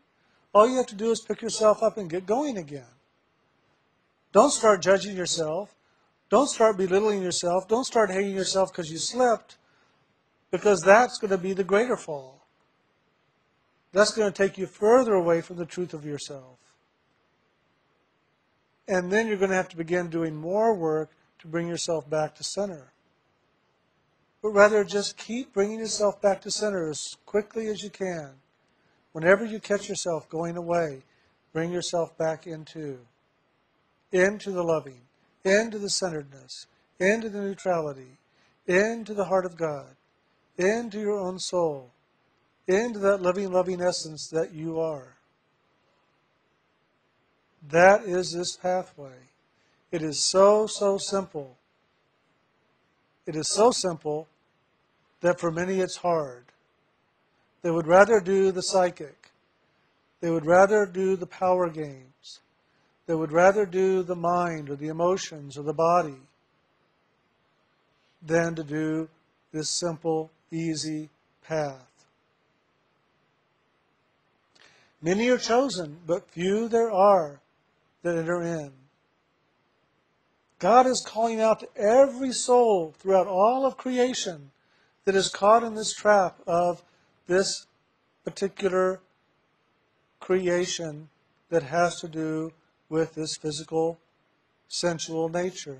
All 0.53 0.67
you 0.67 0.77
have 0.77 0.87
to 0.87 0.95
do 0.95 1.11
is 1.11 1.21
pick 1.21 1.41
yourself 1.41 1.81
up 1.81 1.97
and 1.97 2.09
get 2.09 2.25
going 2.25 2.57
again. 2.57 2.96
Don't 4.37 4.51
start 4.51 4.83
judging 4.83 5.17
yourself. 5.17 5.73
Don't 6.29 6.47
start 6.47 6.77
belittling 6.77 7.23
yourself. 7.23 7.67
Don't 7.67 7.85
start 7.85 8.11
hating 8.11 8.35
yourself 8.35 8.71
because 8.71 8.91
you 8.91 8.99
slipped, 8.99 9.57
because 10.51 10.79
that's 10.81 11.17
going 11.17 11.31
to 11.31 11.39
be 11.39 11.53
the 11.53 11.63
greater 11.63 11.97
fall. 11.97 12.45
That's 13.93 14.11
going 14.11 14.31
to 14.31 14.37
take 14.37 14.59
you 14.59 14.67
further 14.67 15.15
away 15.15 15.41
from 15.41 15.55
the 15.55 15.65
truth 15.65 15.91
of 15.91 16.05
yourself. 16.05 16.59
And 18.87 19.11
then 19.11 19.25
you're 19.25 19.37
going 19.37 19.49
to 19.49 19.55
have 19.55 19.69
to 19.69 19.75
begin 19.75 20.07
doing 20.07 20.35
more 20.35 20.75
work 20.75 21.09
to 21.39 21.47
bring 21.47 21.67
yourself 21.67 22.07
back 22.07 22.35
to 22.35 22.43
center. 22.43 22.91
But 24.43 24.49
rather, 24.49 24.83
just 24.83 25.17
keep 25.17 25.51
bringing 25.51 25.79
yourself 25.79 26.21
back 26.21 26.41
to 26.41 26.51
center 26.51 26.91
as 26.91 27.17
quickly 27.25 27.69
as 27.69 27.81
you 27.81 27.89
can. 27.89 28.33
Whenever 29.13 29.45
you 29.45 29.59
catch 29.59 29.89
yourself 29.89 30.29
going 30.29 30.57
away, 30.57 31.01
bring 31.53 31.71
yourself 31.71 32.15
back 32.19 32.45
into, 32.45 32.99
into 34.11 34.51
the 34.51 34.63
loving, 34.63 35.01
into 35.43 35.77
the 35.77 35.89
centeredness, 35.89 36.67
into 36.99 37.29
the 37.29 37.41
neutrality, 37.41 38.17
into 38.67 39.13
the 39.13 39.25
heart 39.25 39.45
of 39.45 39.57
God, 39.57 39.95
into 40.57 40.99
your 40.99 41.19
own 41.19 41.39
soul, 41.39 41.91
into 42.67 42.99
that 42.99 43.21
living, 43.21 43.51
loving 43.51 43.81
essence 43.81 44.27
that 44.27 44.53
you 44.53 44.79
are. 44.79 45.15
That 47.69 48.03
is 48.03 48.33
this 48.33 48.55
pathway. 48.55 49.17
It 49.91 50.01
is 50.01 50.19
so, 50.19 50.67
so 50.67 50.97
simple. 50.97 51.57
It 53.25 53.35
is 53.35 53.49
so 53.49 53.71
simple 53.71 54.27
that 55.21 55.39
for 55.39 55.51
many 55.51 55.79
it's 55.79 55.97
hard. 55.97 56.45
They 57.61 57.71
would 57.71 57.87
rather 57.87 58.19
do 58.19 58.51
the 58.51 58.61
psychic. 58.61 59.31
They 60.21 60.29
would 60.29 60.45
rather 60.45 60.85
do 60.85 61.15
the 61.15 61.27
power 61.27 61.69
games. 61.69 62.39
They 63.07 63.15
would 63.15 63.31
rather 63.31 63.65
do 63.65 64.03
the 64.03 64.15
mind 64.15 64.69
or 64.69 64.75
the 64.75 64.89
emotions 64.89 65.57
or 65.57 65.63
the 65.63 65.73
body 65.73 66.19
than 68.21 68.53
to 68.55 68.63
do 68.63 69.09
this 69.51 69.69
simple, 69.69 70.29
easy 70.51 71.09
path. 71.43 72.05
Many 75.01 75.29
are 75.29 75.37
chosen, 75.37 75.99
but 76.05 76.29
few 76.29 76.67
there 76.67 76.91
are 76.91 77.39
that 78.03 78.17
enter 78.17 78.41
in. 78.41 78.71
God 80.59 80.87
is 80.87 81.05
calling 81.05 81.39
out 81.39 81.59
to 81.61 81.69
every 81.77 82.33
soul 82.33 82.93
throughout 82.97 83.27
all 83.27 83.65
of 83.65 83.77
creation 83.77 84.51
that 85.05 85.15
is 85.15 85.29
caught 85.29 85.63
in 85.63 85.75
this 85.75 85.93
trap 85.93 86.39
of 86.45 86.83
this 87.27 87.67
particular 88.25 88.99
creation 90.19 91.09
that 91.49 91.63
has 91.63 92.01
to 92.01 92.07
do 92.07 92.51
with 92.89 93.13
this 93.13 93.35
physical, 93.35 93.99
sensual 94.67 95.29
nature. 95.29 95.79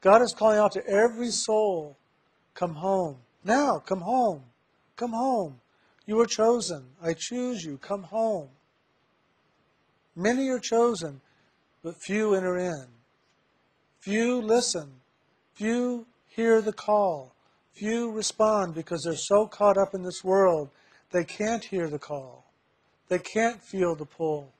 God 0.00 0.22
is 0.22 0.34
calling 0.36 0.58
out 0.58 0.72
to 0.72 0.86
every 0.86 1.30
soul, 1.30 1.96
come 2.54 2.74
home. 2.74 3.16
Now, 3.44 3.78
come 3.78 4.00
home. 4.00 4.42
Come 4.96 5.12
home. 5.12 5.60
You 6.06 6.20
are 6.20 6.26
chosen. 6.26 6.84
I 7.02 7.14
choose 7.14 7.64
you. 7.64 7.78
Come 7.78 8.04
home. 8.04 8.48
Many 10.16 10.48
are 10.48 10.58
chosen, 10.58 11.20
but 11.82 12.02
few 12.02 12.34
enter 12.34 12.58
in. 12.58 12.86
Few 14.00 14.40
listen. 14.40 14.90
Few 15.54 16.06
hear 16.26 16.60
the 16.60 16.72
call. 16.72 17.34
Few 17.74 18.10
respond 18.10 18.74
because 18.74 19.02
they're 19.04 19.14
so 19.14 19.46
caught 19.46 19.78
up 19.78 19.94
in 19.94 20.02
this 20.02 20.24
world 20.24 20.70
they 21.10 21.24
can't 21.24 21.64
hear 21.64 21.88
the 21.88 21.98
call. 21.98 22.44
They 23.08 23.18
can't 23.18 23.62
feel 23.62 23.94
the 23.94 24.04
pull. 24.04 24.52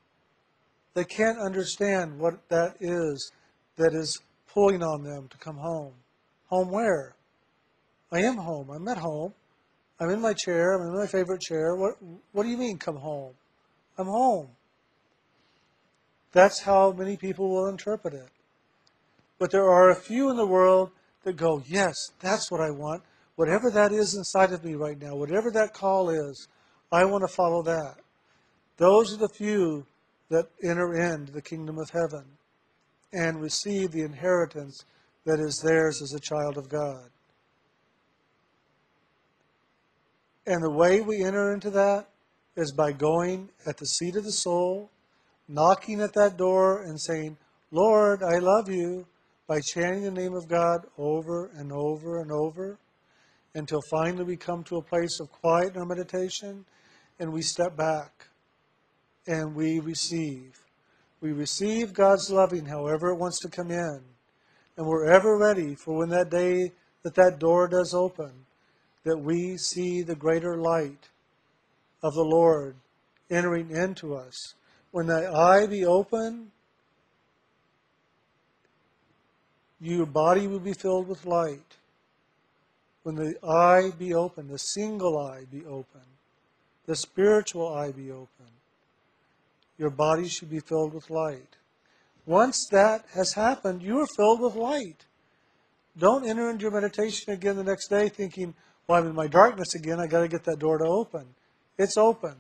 They 0.99 1.05
can't 1.05 1.39
understand 1.39 2.19
what 2.19 2.49
that 2.49 2.75
is 2.81 3.31
that 3.77 3.95
is 3.95 4.21
pulling 4.53 4.83
on 4.83 5.05
them 5.05 5.29
to 5.29 5.39
come 5.39 5.55
home. 5.55 5.93
Home 6.49 6.73
where? 6.73 7.15
I 8.11 8.23
am 8.23 8.37
home. 8.37 8.69
I'm 8.71 8.89
at 8.89 8.99
home. 8.99 9.33
I'm 10.01 10.11
in 10.11 10.21
my 10.21 10.33
chair. 10.33 10.73
I'm 10.73 10.89
in 10.89 10.99
my 10.99 11.07
favorite 11.07 11.41
chair. 11.41 11.77
What, 11.77 11.99
what 12.33 12.43
do 12.43 12.49
you 12.49 12.57
mean, 12.57 12.79
come 12.79 12.97
home? 12.97 13.35
I'm 13.97 14.09
home. 14.09 14.49
That's 16.33 16.63
how 16.63 16.91
many 16.91 17.17
people 17.17 17.49
will 17.49 17.69
interpret 17.69 18.15
it. 18.15 18.31
But 19.39 19.53
there 19.53 19.71
are 19.71 19.91
a 19.91 19.95
few 19.95 20.31
in 20.31 20.37
the 20.37 20.49
world 20.49 20.91
that 21.23 21.37
go, 21.37 21.63
yes, 21.69 21.95
that's 22.19 22.51
what 22.51 22.61
I 22.61 22.71
want. 22.71 23.05
Whatever 23.37 23.71
that 23.71 23.93
is 23.93 24.17
inside 24.17 24.51
of 24.51 24.65
me 24.65 24.75
right 24.75 25.01
now, 25.01 25.15
whatever 25.15 25.53
that 25.53 25.75
call 25.75 26.11
is, 26.11 26.49
I 26.91 27.05
want 27.05 27.23
to 27.23 27.33
follow 27.33 27.63
that. 27.63 27.99
Those 28.79 29.15
are 29.15 29.19
the 29.19 29.29
few 29.29 29.87
that 30.31 30.47
enter 30.63 30.95
into 30.95 31.33
the 31.33 31.43
kingdom 31.43 31.79
of 31.79 31.91
heaven 31.91 32.25
and 33.13 33.41
receive 33.41 33.91
the 33.91 34.03
inheritance 34.03 34.85
that 35.25 35.41
is 35.41 35.61
theirs 35.65 36.03
as 36.03 36.13
a 36.13 36.21
child 36.21 36.57
of 36.57 36.69
God. 36.69 37.11
And 40.47 40.63
the 40.63 40.71
way 40.71 41.01
we 41.01 41.25
enter 41.25 41.53
into 41.53 41.71
that 41.71 42.09
is 42.57 42.73
by 42.73 42.93
going 42.93 43.51
at 43.67 43.77
the 43.77 43.87
seat 43.87 44.17
of 44.17 44.25
the 44.25 44.33
soul, 44.33 44.91
knocking 45.47 46.01
at 46.01 46.15
that 46.15 46.37
door 46.37 46.83
and 46.83 47.01
saying, 47.01 47.37
Lord, 47.71 48.23
I 48.23 48.39
love 48.39 48.69
you 48.69 49.07
by 49.47 49.61
chanting 49.61 50.03
the 50.03 50.11
name 50.11 50.35
of 50.35 50.49
God 50.49 50.87
over 50.99 51.51
and 51.57 51.73
over 51.73 52.21
and 52.21 52.33
over 52.33 52.79
until 53.55 53.81
finally 53.91 54.25
we 54.25 54.37
come 54.37 54.63
to 54.65 54.77
a 54.77 54.83
place 54.83 55.21
of 55.21 55.31
quiet 55.31 55.75
in 55.75 55.81
our 55.81 55.87
meditation 55.87 56.65
and 57.19 57.33
we 57.33 57.43
step 57.43 57.77
back 57.77 58.27
and 59.29 59.55
we 59.55 59.79
receive. 59.79 60.59
We 61.21 61.33
receive 61.33 61.93
God's 61.93 62.31
loving 62.31 62.65
however 62.65 63.11
it 63.11 63.19
wants 63.19 63.39
to 63.41 63.49
come 63.49 63.71
in. 63.71 64.01
And 64.77 64.87
we're 64.87 65.07
ever 65.07 65.37
ready 65.37 65.75
for 65.75 65.99
when 65.99 66.09
that 66.09 66.31
day 66.31 66.73
that 67.03 67.15
that 67.15 67.39
door 67.39 67.69
does 67.69 67.93
open, 67.95 68.33
that 69.05 69.19
we 69.19 69.57
see 69.59 70.03
the 70.03 70.15
greater 70.15 70.57
light 70.57 71.09
of 72.03 72.15
the 72.15 72.25
Lord 72.25 72.77
entering 73.31 73.71
into 73.71 74.15
us. 74.15 74.55
When 74.93 75.07
that 75.09 75.35
eye 75.35 75.67
be 75.67 75.85
open, 75.85 76.51
your 79.81 80.07
body 80.07 80.47
will 80.47 80.61
be 80.61 80.73
filled 80.73 81.07
with 81.07 81.27
light. 81.27 81.77
When 83.03 83.15
the 83.15 83.35
eye 83.47 83.91
be 83.99 84.15
open, 84.15 84.49
the 84.49 84.59
single 84.59 85.19
eye 85.19 85.45
be 85.51 85.65
open, 85.67 86.01
the 86.87 86.97
spiritual 86.97 87.75
eye 87.75 87.93
be 87.93 88.11
open, 88.11 88.47
your 89.79 89.91
body 89.91 90.29
should 90.29 90.51
be 90.51 90.61
filled 90.61 90.93
with 90.93 91.09
light. 91.09 91.57
Once 92.27 92.67
that 92.71 93.05
has 93.15 93.33
happened, 93.33 93.83
you 93.83 94.01
are 94.01 94.07
filled 94.17 94.41
with 94.41 94.55
light. 94.55 95.07
Don't 95.97 96.29
enter 96.29 96.51
into 96.51 96.63
your 96.63 96.71
meditation 96.71 97.33
again 97.33 97.57
the 97.57 97.65
next 97.65 97.89
day 97.89 98.09
thinking, 98.09 98.55
well, 98.87 99.01
I'm 99.01 99.09
in 99.09 99.15
my 99.15 99.29
darkness 99.29 99.75
again, 99.75 100.01
I 100.01 100.07
got 100.07 100.21
to 100.21 100.29
get 100.29 100.45
that 100.45 100.59
door 100.59 100.79
to 100.79 100.85
open. 100.85 101.27
It's 101.79 101.97
open. 101.97 102.35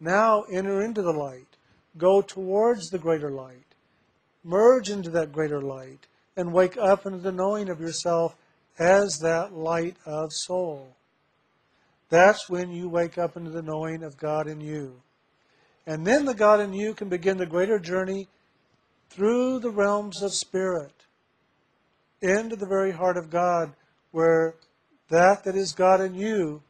Now 0.00 0.42
enter 0.52 0.82
into 0.82 1.02
the 1.02 1.12
light. 1.12 1.46
Go 1.96 2.20
towards 2.20 2.90
the 2.90 2.98
greater 2.98 3.30
light. 3.30 3.74
merge 4.46 4.90
into 4.90 5.10
that 5.10 5.32
greater 5.32 5.60
light 5.60 6.06
and 6.36 6.52
wake 6.52 6.76
up 6.76 7.04
into 7.04 7.18
the 7.18 7.32
knowing 7.32 7.68
of 7.68 7.80
yourself 7.80 8.36
as 8.78 9.18
that 9.18 9.52
light 9.52 9.96
of 10.06 10.32
soul. 10.32 10.94
That's 12.08 12.48
when 12.48 12.70
you 12.70 12.88
wake 12.88 13.18
up 13.18 13.36
into 13.36 13.50
the 13.50 13.62
knowing 13.62 14.02
of 14.04 14.16
God 14.16 14.46
in 14.46 14.60
you. 14.60 15.00
And 15.86 16.06
then 16.06 16.24
the 16.24 16.34
God 16.34 16.60
in 16.60 16.72
you 16.72 16.94
can 16.94 17.08
begin 17.08 17.36
the 17.36 17.46
greater 17.46 17.78
journey 17.78 18.28
through 19.10 19.60
the 19.60 19.70
realms 19.70 20.22
of 20.22 20.32
spirit 20.32 20.92
into 22.20 22.56
the 22.56 22.66
very 22.66 22.92
heart 22.92 23.16
of 23.16 23.30
God, 23.30 23.72
where 24.10 24.54
that 25.10 25.44
that 25.44 25.54
is 25.54 25.72
God 25.72 26.00
in 26.00 26.14
you 26.14 26.62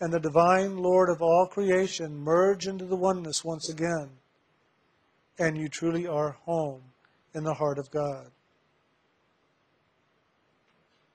and 0.00 0.12
the 0.12 0.20
divine 0.20 0.78
Lord 0.78 1.08
of 1.10 1.20
all 1.20 1.46
creation 1.46 2.16
merge 2.16 2.66
into 2.66 2.84
the 2.84 2.96
oneness 2.96 3.44
once 3.44 3.68
again. 3.68 4.10
And 5.38 5.56
you 5.56 5.68
truly 5.68 6.06
are 6.06 6.36
home 6.44 6.82
in 7.34 7.44
the 7.44 7.54
heart 7.54 7.78
of 7.78 7.90
God. 7.90 8.30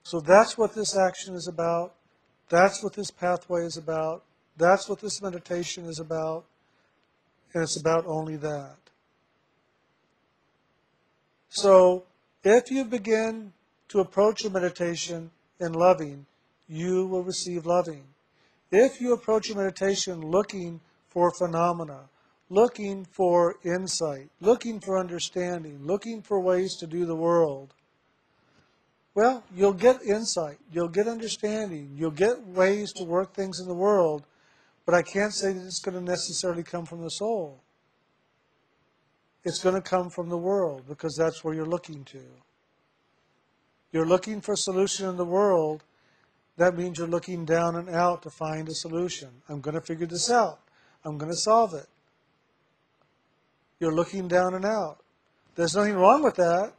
So 0.02 0.20
that's 0.20 0.56
what 0.56 0.74
this 0.74 0.96
action 0.96 1.34
is 1.34 1.48
about. 1.48 1.94
That's 2.48 2.82
what 2.82 2.94
this 2.94 3.10
pathway 3.10 3.66
is 3.66 3.76
about. 3.76 4.24
That's 4.56 4.88
what 4.88 5.00
this 5.00 5.20
meditation 5.20 5.84
is 5.84 5.98
about. 5.98 6.46
And 7.58 7.64
it's 7.64 7.76
about 7.76 8.06
only 8.06 8.36
that. 8.36 8.76
So 11.48 12.04
if 12.44 12.70
you 12.70 12.84
begin 12.84 13.52
to 13.88 13.98
approach 13.98 14.44
a 14.44 14.50
meditation 14.50 15.32
in 15.58 15.72
loving, 15.72 16.26
you 16.68 17.06
will 17.06 17.24
receive 17.24 17.66
loving. 17.66 18.04
If 18.70 19.00
you 19.00 19.12
approach 19.12 19.50
a 19.50 19.56
meditation 19.56 20.20
looking 20.20 20.78
for 21.08 21.32
phenomena, 21.32 22.02
looking 22.48 23.04
for 23.10 23.56
insight, 23.64 24.28
looking 24.40 24.78
for 24.78 24.96
understanding, 24.96 25.80
looking 25.82 26.22
for 26.22 26.38
ways 26.38 26.76
to 26.76 26.86
do 26.86 27.06
the 27.06 27.16
world, 27.16 27.74
well, 29.16 29.42
you'll 29.52 29.72
get 29.72 30.00
insight, 30.04 30.58
you'll 30.70 30.86
get 30.86 31.08
understanding, 31.08 31.90
you'll 31.96 32.12
get 32.12 32.40
ways 32.46 32.92
to 32.92 33.02
work 33.02 33.34
things 33.34 33.58
in 33.58 33.66
the 33.66 33.74
world, 33.74 34.22
but 34.88 34.94
I 34.94 35.02
can't 35.02 35.34
say 35.34 35.52
that 35.52 35.66
it's 35.66 35.80
going 35.80 35.98
to 35.98 36.00
necessarily 36.00 36.62
come 36.62 36.86
from 36.86 37.02
the 37.02 37.10
soul. 37.10 37.60
It's 39.44 39.62
going 39.62 39.74
to 39.74 39.82
come 39.82 40.08
from 40.08 40.30
the 40.30 40.38
world 40.38 40.84
because 40.88 41.14
that's 41.14 41.44
where 41.44 41.52
you're 41.52 41.66
looking 41.66 42.04
to. 42.04 42.22
You're 43.92 44.06
looking 44.06 44.40
for 44.40 44.54
a 44.54 44.56
solution 44.56 45.06
in 45.06 45.18
the 45.18 45.26
world. 45.26 45.84
That 46.56 46.74
means 46.74 46.96
you're 46.96 47.06
looking 47.06 47.44
down 47.44 47.76
and 47.76 47.90
out 47.90 48.22
to 48.22 48.30
find 48.30 48.66
a 48.66 48.74
solution. 48.74 49.28
I'm 49.50 49.60
going 49.60 49.74
to 49.74 49.82
figure 49.82 50.06
this 50.06 50.30
out. 50.30 50.58
I'm 51.04 51.18
going 51.18 51.32
to 51.32 51.36
solve 51.36 51.74
it. 51.74 51.86
You're 53.80 53.94
looking 53.94 54.26
down 54.26 54.54
and 54.54 54.64
out. 54.64 55.00
There's 55.54 55.76
nothing 55.76 55.96
wrong 55.96 56.22
with 56.22 56.36
that. 56.36 56.72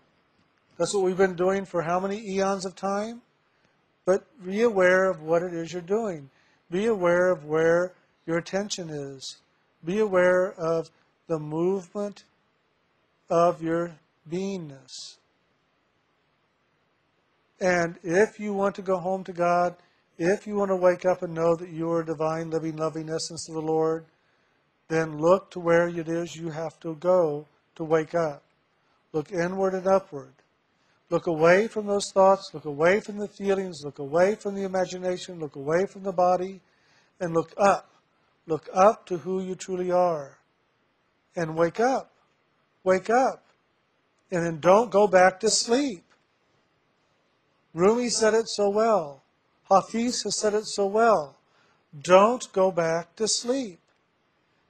That's 0.79 0.95
what 0.95 1.03
we've 1.03 1.15
been 1.15 1.35
doing 1.35 1.63
for 1.63 1.83
how 1.83 1.99
many 1.99 2.27
eons 2.27 2.65
of 2.65 2.75
time? 2.75 3.21
But 4.03 4.25
be 4.43 4.63
aware 4.63 5.11
of 5.11 5.21
what 5.21 5.43
it 5.43 5.53
is 5.53 5.71
you're 5.71 5.83
doing. 5.83 6.31
Be 6.71 6.87
aware 6.87 7.29
of 7.29 7.45
where 7.45 7.93
your 8.29 8.37
attention 8.37 8.91
is. 8.91 9.37
Be 9.83 9.97
aware 9.97 10.51
of 10.51 10.91
the 11.27 11.39
movement 11.39 12.25
of 13.27 13.63
your 13.63 13.91
beingness. 14.31 15.17
And 17.59 17.97
if 18.03 18.39
you 18.39 18.53
want 18.53 18.75
to 18.75 18.83
go 18.83 18.99
home 18.99 19.23
to 19.23 19.33
God, 19.33 19.75
if 20.19 20.45
you 20.45 20.55
want 20.55 20.69
to 20.69 20.75
wake 20.75 21.05
up 21.05 21.23
and 21.23 21.33
know 21.33 21.55
that 21.55 21.69
you 21.69 21.91
are 21.91 22.03
divine, 22.03 22.51
living, 22.51 22.75
loving 22.75 23.09
essence 23.09 23.49
of 23.49 23.55
the 23.55 23.61
Lord, 23.61 24.05
then 24.89 25.17
look 25.17 25.49
to 25.51 25.59
where 25.59 25.87
it 25.87 26.07
is 26.07 26.35
you 26.35 26.51
have 26.51 26.79
to 26.81 26.93
go 26.95 27.47
to 27.77 27.83
wake 27.83 28.13
up. 28.13 28.43
Look 29.11 29.31
inward 29.31 29.73
and 29.73 29.87
upward. 29.87 30.33
Look 31.09 31.25
away 31.25 31.67
from 31.67 31.87
those 31.87 32.11
thoughts, 32.13 32.51
look 32.53 32.65
away 32.65 32.99
from 32.99 33.17
the 33.17 33.27
feelings, 33.27 33.81
look 33.83 33.97
away 33.97 34.35
from 34.35 34.53
the 34.53 34.65
imagination, 34.65 35.39
look 35.39 35.55
away 35.55 35.87
from 35.87 36.03
the 36.03 36.11
body, 36.11 36.61
and 37.19 37.33
look 37.33 37.51
up. 37.57 37.88
Look 38.49 38.67
up 38.73 39.05
to 39.05 39.17
who 39.19 39.43
you 39.43 39.53
truly 39.53 39.91
are. 39.91 40.39
And 41.35 41.55
wake 41.55 41.79
up. 41.79 42.11
Wake 42.83 43.11
up. 43.11 43.43
And 44.31 44.43
then 44.43 44.59
don't 44.59 44.89
go 44.89 45.05
back 45.05 45.39
to 45.41 45.51
sleep. 45.51 46.03
Rumi 47.75 48.09
said 48.09 48.33
it 48.33 48.49
so 48.49 48.67
well. 48.71 49.21
Hafiz 49.69 50.23
has 50.23 50.39
said 50.39 50.55
it 50.55 50.65
so 50.65 50.87
well. 50.87 51.35
Don't 52.01 52.51
go 52.51 52.71
back 52.71 53.15
to 53.17 53.27
sleep. 53.27 53.79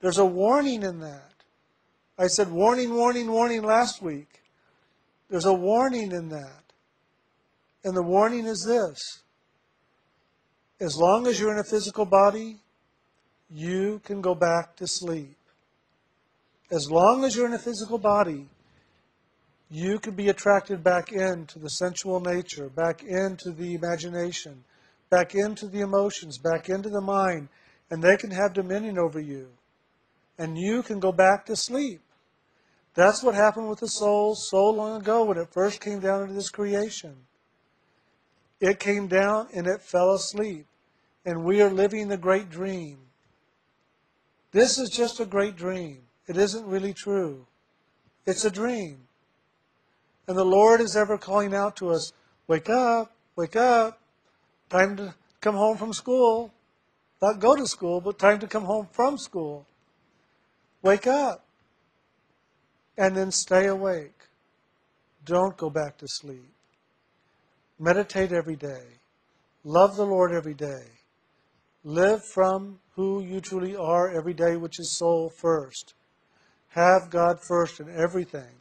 There's 0.01 0.17
a 0.17 0.25
warning 0.25 0.83
in 0.83 0.99
that. 0.99 1.33
I 2.17 2.27
said 2.27 2.51
warning, 2.51 2.93
warning, 2.93 3.31
warning 3.31 3.63
last 3.63 4.01
week. 4.01 4.41
There's 5.29 5.45
a 5.45 5.53
warning 5.53 6.11
in 6.11 6.27
that. 6.29 6.63
And 7.85 7.95
the 7.95 8.03
warning 8.03 8.45
is 8.45 8.65
this 8.67 8.99
as 10.81 10.97
long 10.97 11.27
as 11.27 11.39
you're 11.39 11.53
in 11.53 11.59
a 11.59 11.63
physical 11.63 12.05
body, 12.05 12.57
you 13.49 13.99
can 14.03 14.21
go 14.21 14.35
back 14.35 14.75
to 14.77 14.87
sleep. 14.87 15.35
As 16.71 16.89
long 16.91 17.23
as 17.23 17.35
you're 17.35 17.47
in 17.47 17.53
a 17.53 17.59
physical 17.59 17.97
body, 17.97 18.47
you 19.71 19.99
can 19.99 20.15
be 20.15 20.29
attracted 20.29 20.83
back 20.83 21.11
into 21.11 21.59
the 21.59 21.69
sensual 21.69 22.19
nature, 22.19 22.69
back 22.69 23.03
into 23.03 23.51
the 23.51 23.73
imagination, 23.75 24.63
back 25.09 25.33
into 25.35 25.67
the 25.67 25.81
emotions, 25.81 26.37
back 26.37 26.69
into 26.69 26.89
the 26.89 27.01
mind, 27.01 27.49
and 27.89 28.01
they 28.01 28.17
can 28.17 28.31
have 28.31 28.53
dominion 28.53 28.97
over 28.99 29.19
you. 29.19 29.47
And 30.37 30.57
you 30.57 30.83
can 30.83 30.99
go 30.99 31.11
back 31.11 31.45
to 31.47 31.55
sleep. 31.55 32.01
That's 32.93 33.23
what 33.23 33.35
happened 33.35 33.69
with 33.69 33.79
the 33.79 33.87
soul 33.87 34.35
so 34.35 34.69
long 34.69 35.01
ago 35.01 35.23
when 35.23 35.37
it 35.37 35.53
first 35.53 35.81
came 35.81 35.99
down 35.99 36.23
into 36.23 36.33
this 36.33 36.49
creation. 36.49 37.15
It 38.59 38.79
came 38.79 39.07
down 39.07 39.47
and 39.53 39.67
it 39.67 39.81
fell 39.81 40.13
asleep. 40.13 40.65
And 41.25 41.43
we 41.43 41.61
are 41.61 41.69
living 41.69 42.07
the 42.07 42.17
great 42.17 42.49
dream. 42.49 42.97
This 44.51 44.77
is 44.77 44.89
just 44.89 45.19
a 45.19 45.25
great 45.25 45.55
dream. 45.55 45.99
It 46.27 46.37
isn't 46.37 46.65
really 46.65 46.93
true. 46.93 47.45
It's 48.25 48.45
a 48.45 48.51
dream. 48.51 48.99
And 50.27 50.37
the 50.37 50.45
Lord 50.45 50.81
is 50.81 50.95
ever 50.95 51.17
calling 51.17 51.53
out 51.53 51.75
to 51.77 51.89
us, 51.89 52.13
wake 52.47 52.69
up, 52.69 53.11
wake 53.35 53.55
up, 53.55 53.99
time 54.69 54.95
to 54.97 55.15
come 55.41 55.55
home 55.55 55.77
from 55.77 55.93
school. 55.93 56.51
Not 57.21 57.39
go 57.39 57.55
to 57.55 57.67
school, 57.67 57.99
but 57.99 58.17
time 58.17 58.39
to 58.39 58.47
come 58.47 58.63
home 58.63 58.87
from 58.91 59.17
school. 59.17 59.65
Wake 60.81 61.07
up. 61.07 61.43
And 62.97 63.15
then 63.15 63.31
stay 63.31 63.67
awake. 63.67 64.13
Don't 65.25 65.57
go 65.57 65.69
back 65.69 65.97
to 65.97 66.07
sleep. 66.07 66.49
Meditate 67.77 68.31
every 68.31 68.55
day. 68.55 68.83
Love 69.63 69.95
the 69.95 70.05
Lord 70.05 70.31
every 70.31 70.53
day. 70.53 70.83
Live 71.83 72.25
from 72.25 72.79
who 72.95 73.21
you 73.23 73.39
truly 73.39 73.75
are 73.75 74.09
every 74.09 74.33
day, 74.33 74.57
which 74.57 74.79
is 74.79 74.97
soul 74.97 75.29
first. 75.29 75.93
Have 76.69 77.09
God 77.09 77.39
first 77.41 77.79
in 77.79 77.89
everything. 77.89 78.59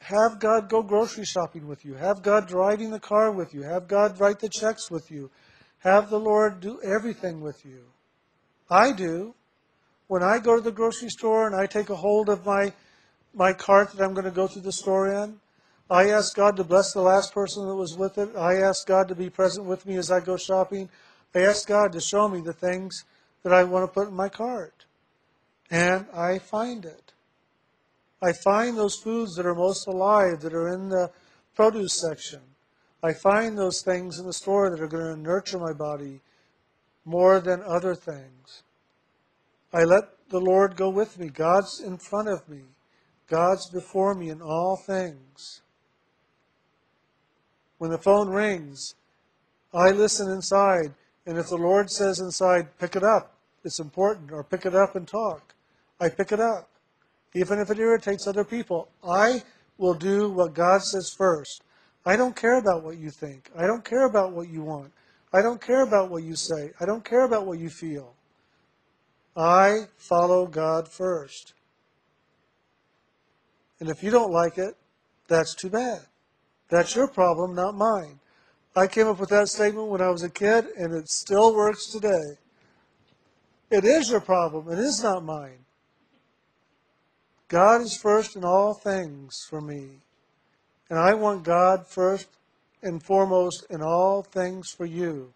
Have 0.00 0.38
God 0.38 0.68
go 0.68 0.82
grocery 0.82 1.24
shopping 1.24 1.66
with 1.66 1.84
you. 1.84 1.94
Have 1.94 2.22
God 2.22 2.46
driving 2.46 2.90
the 2.90 3.00
car 3.00 3.30
with 3.30 3.54
you. 3.54 3.62
Have 3.62 3.88
God 3.88 4.18
write 4.20 4.38
the 4.38 4.48
checks 4.48 4.90
with 4.90 5.10
you. 5.10 5.30
Have 5.78 6.10
the 6.10 6.20
Lord 6.20 6.60
do 6.60 6.80
everything 6.82 7.40
with 7.40 7.64
you. 7.64 7.84
I 8.70 8.92
do. 8.92 9.34
When 10.08 10.22
I 10.22 10.38
go 10.38 10.56
to 10.56 10.62
the 10.62 10.72
grocery 10.72 11.08
store 11.08 11.46
and 11.46 11.56
I 11.56 11.66
take 11.66 11.90
a 11.90 11.96
hold 11.96 12.28
of 12.28 12.44
my, 12.44 12.72
my 13.34 13.52
cart 13.52 13.92
that 13.92 14.04
I'm 14.04 14.12
going 14.14 14.24
to 14.26 14.30
go 14.30 14.46
through 14.46 14.62
the 14.62 14.72
store 14.72 15.08
in, 15.08 15.40
I 15.90 16.10
ask 16.10 16.34
God 16.34 16.56
to 16.56 16.64
bless 16.64 16.92
the 16.92 17.02
last 17.02 17.34
person 17.34 17.66
that 17.68 17.74
was 17.74 17.96
with 17.96 18.16
it. 18.16 18.34
I 18.36 18.56
ask 18.56 18.86
God 18.86 19.08
to 19.08 19.14
be 19.14 19.28
present 19.28 19.66
with 19.66 19.84
me 19.84 19.96
as 19.96 20.10
I 20.10 20.20
go 20.20 20.36
shopping. 20.36 20.88
I 21.34 21.40
ask 21.40 21.66
God 21.68 21.92
to 21.92 22.00
show 22.00 22.26
me 22.28 22.40
the 22.40 22.54
things 22.54 23.04
that 23.42 23.52
I 23.52 23.64
want 23.64 23.84
to 23.84 23.92
put 23.92 24.08
in 24.08 24.14
my 24.14 24.28
cart. 24.30 24.86
And 25.70 26.06
I 26.14 26.38
find 26.38 26.84
it. 26.84 27.12
I 28.22 28.32
find 28.32 28.78
those 28.78 28.96
foods 28.96 29.34
that 29.34 29.44
are 29.44 29.54
most 29.54 29.86
alive, 29.86 30.40
that 30.40 30.54
are 30.54 30.72
in 30.72 30.88
the 30.88 31.10
produce 31.54 32.00
section. 32.00 32.40
I 33.02 33.12
find 33.12 33.58
those 33.58 33.82
things 33.82 34.18
in 34.18 34.24
the 34.24 34.32
store 34.32 34.70
that 34.70 34.80
are 34.80 34.88
going 34.88 35.14
to 35.14 35.20
nurture 35.20 35.58
my 35.58 35.74
body 35.74 36.20
more 37.04 37.38
than 37.40 37.62
other 37.62 37.94
things. 37.94 38.62
I 39.74 39.84
let 39.84 40.04
the 40.30 40.40
Lord 40.40 40.76
go 40.76 40.88
with 40.88 41.18
me. 41.18 41.28
God's 41.28 41.80
in 41.80 41.98
front 41.98 42.28
of 42.28 42.48
me. 42.48 42.62
God's 43.28 43.68
before 43.68 44.14
me 44.14 44.30
in 44.30 44.40
all 44.40 44.76
things. 44.76 45.60
When 47.84 47.90
the 47.90 47.98
phone 47.98 48.30
rings, 48.30 48.94
I 49.74 49.90
listen 49.90 50.30
inside. 50.30 50.94
And 51.26 51.36
if 51.36 51.48
the 51.48 51.58
Lord 51.58 51.90
says 51.90 52.18
inside, 52.18 52.78
pick 52.78 52.96
it 52.96 53.04
up, 53.04 53.34
it's 53.62 53.78
important, 53.78 54.32
or 54.32 54.42
pick 54.42 54.64
it 54.64 54.74
up 54.74 54.96
and 54.96 55.06
talk, 55.06 55.52
I 56.00 56.08
pick 56.08 56.32
it 56.32 56.40
up 56.40 56.70
even 57.34 57.58
if 57.58 57.70
it 57.70 57.78
irritates 57.78 58.26
other 58.26 58.42
people. 58.42 58.88
I 59.06 59.42
will 59.76 59.92
do 59.92 60.30
what 60.30 60.54
God 60.54 60.80
says 60.80 61.12
first. 61.12 61.62
I 62.06 62.16
don't 62.16 62.34
care 62.34 62.56
about 62.56 62.84
what 62.84 62.96
you 62.96 63.10
think. 63.10 63.50
I 63.54 63.66
don't 63.66 63.84
care 63.84 64.06
about 64.06 64.32
what 64.32 64.48
you 64.48 64.62
want. 64.62 64.90
I 65.34 65.42
don't 65.42 65.60
care 65.60 65.82
about 65.82 66.08
what 66.08 66.22
you 66.22 66.36
say. 66.36 66.70
I 66.80 66.86
don't 66.86 67.04
care 67.04 67.24
about 67.24 67.44
what 67.44 67.58
you 67.58 67.68
feel. 67.68 68.14
I 69.36 69.88
follow 69.98 70.46
God 70.46 70.88
first. 70.88 71.52
And 73.78 73.90
if 73.90 74.02
you 74.02 74.10
don't 74.10 74.32
like 74.32 74.56
it, 74.56 74.74
that's 75.28 75.54
too 75.54 75.68
bad. 75.68 76.00
That's 76.74 76.96
your 76.96 77.06
problem, 77.06 77.54
not 77.54 77.76
mine. 77.76 78.18
I 78.74 78.88
came 78.88 79.06
up 79.06 79.20
with 79.20 79.28
that 79.28 79.46
statement 79.46 79.86
when 79.86 80.00
I 80.00 80.10
was 80.10 80.24
a 80.24 80.28
kid, 80.28 80.66
and 80.76 80.92
it 80.92 81.08
still 81.08 81.54
works 81.54 81.86
today. 81.86 82.36
It 83.70 83.84
is 83.84 84.10
your 84.10 84.20
problem, 84.20 84.68
it 84.68 84.80
is 84.80 85.00
not 85.00 85.22
mine. 85.22 85.64
God 87.46 87.82
is 87.82 87.96
first 87.96 88.34
in 88.34 88.44
all 88.44 88.74
things 88.74 89.46
for 89.48 89.60
me. 89.60 90.00
And 90.90 90.98
I 90.98 91.14
want 91.14 91.44
God 91.44 91.86
first 91.86 92.26
and 92.82 93.00
foremost 93.00 93.66
in 93.70 93.80
all 93.80 94.24
things 94.24 94.72
for 94.72 94.84
you. 94.84 95.32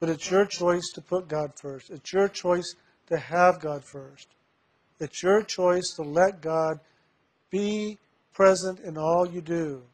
But 0.00 0.08
it's 0.08 0.28
your 0.32 0.46
choice 0.46 0.90
to 0.96 1.00
put 1.00 1.28
God 1.28 1.52
first. 1.54 1.90
It's 1.90 2.12
your 2.12 2.26
choice 2.26 2.74
to 3.06 3.18
have 3.18 3.60
God 3.60 3.84
first. 3.84 4.26
It's 4.98 5.22
your 5.22 5.42
choice 5.42 5.92
to 5.94 6.02
let 6.02 6.40
God 6.40 6.80
be 7.50 7.98
present 8.32 8.80
in 8.80 8.98
all 8.98 9.24
you 9.24 9.40
do. 9.40 9.84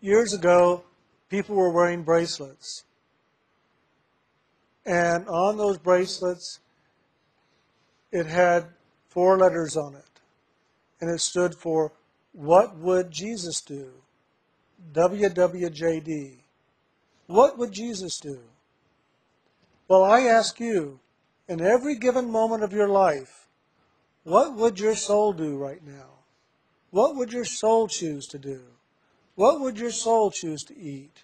Years 0.00 0.32
ago, 0.32 0.84
people 1.28 1.56
were 1.56 1.70
wearing 1.70 2.02
bracelets. 2.02 2.84
And 4.84 5.26
on 5.28 5.56
those 5.56 5.78
bracelets, 5.78 6.60
it 8.12 8.26
had 8.26 8.66
four 9.08 9.38
letters 9.38 9.76
on 9.76 9.94
it. 9.94 10.04
And 11.00 11.10
it 11.10 11.20
stood 11.20 11.54
for 11.54 11.92
What 12.32 12.76
Would 12.76 13.10
Jesus 13.10 13.60
Do? 13.60 13.90
WWJD. 14.92 16.36
What 17.26 17.58
would 17.58 17.72
Jesus 17.72 18.18
do? 18.18 18.40
Well, 19.88 20.04
I 20.04 20.20
ask 20.20 20.60
you, 20.60 21.00
in 21.48 21.60
every 21.60 21.96
given 21.96 22.30
moment 22.30 22.62
of 22.62 22.72
your 22.72 22.88
life, 22.88 23.48
what 24.24 24.54
would 24.54 24.78
your 24.78 24.94
soul 24.94 25.32
do 25.32 25.56
right 25.56 25.84
now? 25.84 26.10
What 26.90 27.16
would 27.16 27.32
your 27.32 27.44
soul 27.44 27.88
choose 27.88 28.26
to 28.28 28.38
do? 28.38 28.62
What 29.36 29.60
would 29.60 29.78
your 29.78 29.90
soul 29.90 30.30
choose 30.30 30.64
to 30.64 30.76
eat? 30.76 31.22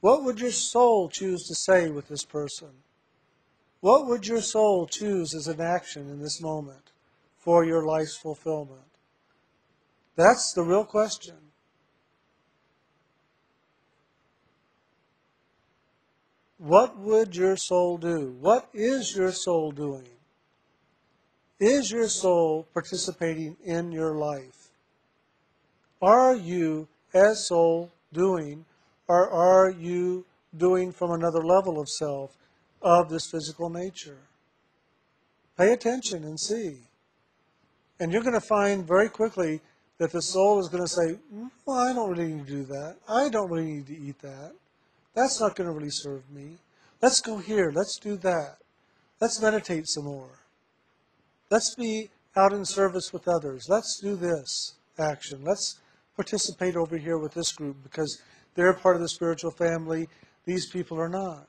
What 0.00 0.24
would 0.24 0.40
your 0.40 0.50
soul 0.50 1.08
choose 1.08 1.46
to 1.46 1.54
say 1.54 1.88
with 1.88 2.08
this 2.08 2.24
person? 2.24 2.70
What 3.80 4.06
would 4.06 4.26
your 4.26 4.42
soul 4.42 4.86
choose 4.86 5.34
as 5.34 5.46
an 5.46 5.60
action 5.60 6.10
in 6.10 6.20
this 6.20 6.42
moment 6.42 6.90
for 7.38 7.64
your 7.64 7.84
life's 7.84 8.16
fulfillment? 8.16 8.82
That's 10.16 10.52
the 10.52 10.62
real 10.62 10.84
question. 10.84 11.36
What 16.58 16.98
would 16.98 17.34
your 17.36 17.56
soul 17.56 17.96
do? 17.96 18.36
What 18.38 18.68
is 18.74 19.16
your 19.16 19.32
soul 19.32 19.72
doing? 19.72 20.08
Is 21.58 21.90
your 21.90 22.08
soul 22.08 22.66
participating 22.74 23.56
in 23.64 23.92
your 23.92 24.14
life? 24.14 24.68
Are 26.02 26.34
you, 26.34 26.88
as 27.14 27.46
soul, 27.46 27.90
doing, 28.12 28.64
or 29.08 29.30
are 29.30 29.70
you 29.70 30.24
doing 30.56 30.92
from 30.92 31.10
another 31.12 31.42
level 31.44 31.80
of 31.80 31.88
self, 31.88 32.36
of 32.82 33.08
this 33.08 33.26
physical 33.30 33.68
nature? 33.68 34.18
Pay 35.58 35.72
attention 35.72 36.24
and 36.24 36.38
see. 36.38 36.76
And 37.98 38.12
you're 38.12 38.22
going 38.22 38.40
to 38.40 38.46
find 38.46 38.86
very 38.86 39.08
quickly 39.08 39.60
that 39.98 40.12
the 40.12 40.22
soul 40.22 40.58
is 40.58 40.68
going 40.68 40.82
to 40.82 40.88
say, 40.88 41.18
Well, 41.66 41.78
I 41.78 41.92
don't 41.92 42.10
really 42.10 42.32
need 42.32 42.46
to 42.46 42.52
do 42.52 42.64
that. 42.64 42.96
I 43.08 43.28
don't 43.28 43.50
really 43.50 43.72
need 43.72 43.86
to 43.88 43.98
eat 43.98 44.18
that. 44.20 44.52
That's 45.14 45.40
not 45.40 45.56
going 45.56 45.68
to 45.68 45.74
really 45.74 45.90
serve 45.90 46.22
me. 46.30 46.56
Let's 47.02 47.20
go 47.20 47.38
here. 47.38 47.72
Let's 47.74 47.98
do 47.98 48.16
that. 48.18 48.56
Let's 49.20 49.42
meditate 49.42 49.88
some 49.88 50.04
more. 50.04 50.30
Let's 51.50 51.74
be 51.74 52.10
out 52.36 52.52
in 52.52 52.64
service 52.64 53.12
with 53.12 53.26
others. 53.26 53.66
Let's 53.68 54.00
do 54.00 54.16
this 54.16 54.74
action. 54.98 55.42
Let's 55.42 55.79
participate 56.20 56.76
over 56.76 56.98
here 56.98 57.16
with 57.16 57.32
this 57.32 57.50
group 57.50 57.82
because 57.82 58.20
they're 58.54 58.74
part 58.74 58.94
of 58.94 59.00
the 59.00 59.08
spiritual 59.08 59.50
family. 59.50 60.06
These 60.44 60.66
people 60.66 61.00
are 61.00 61.08
not. 61.08 61.48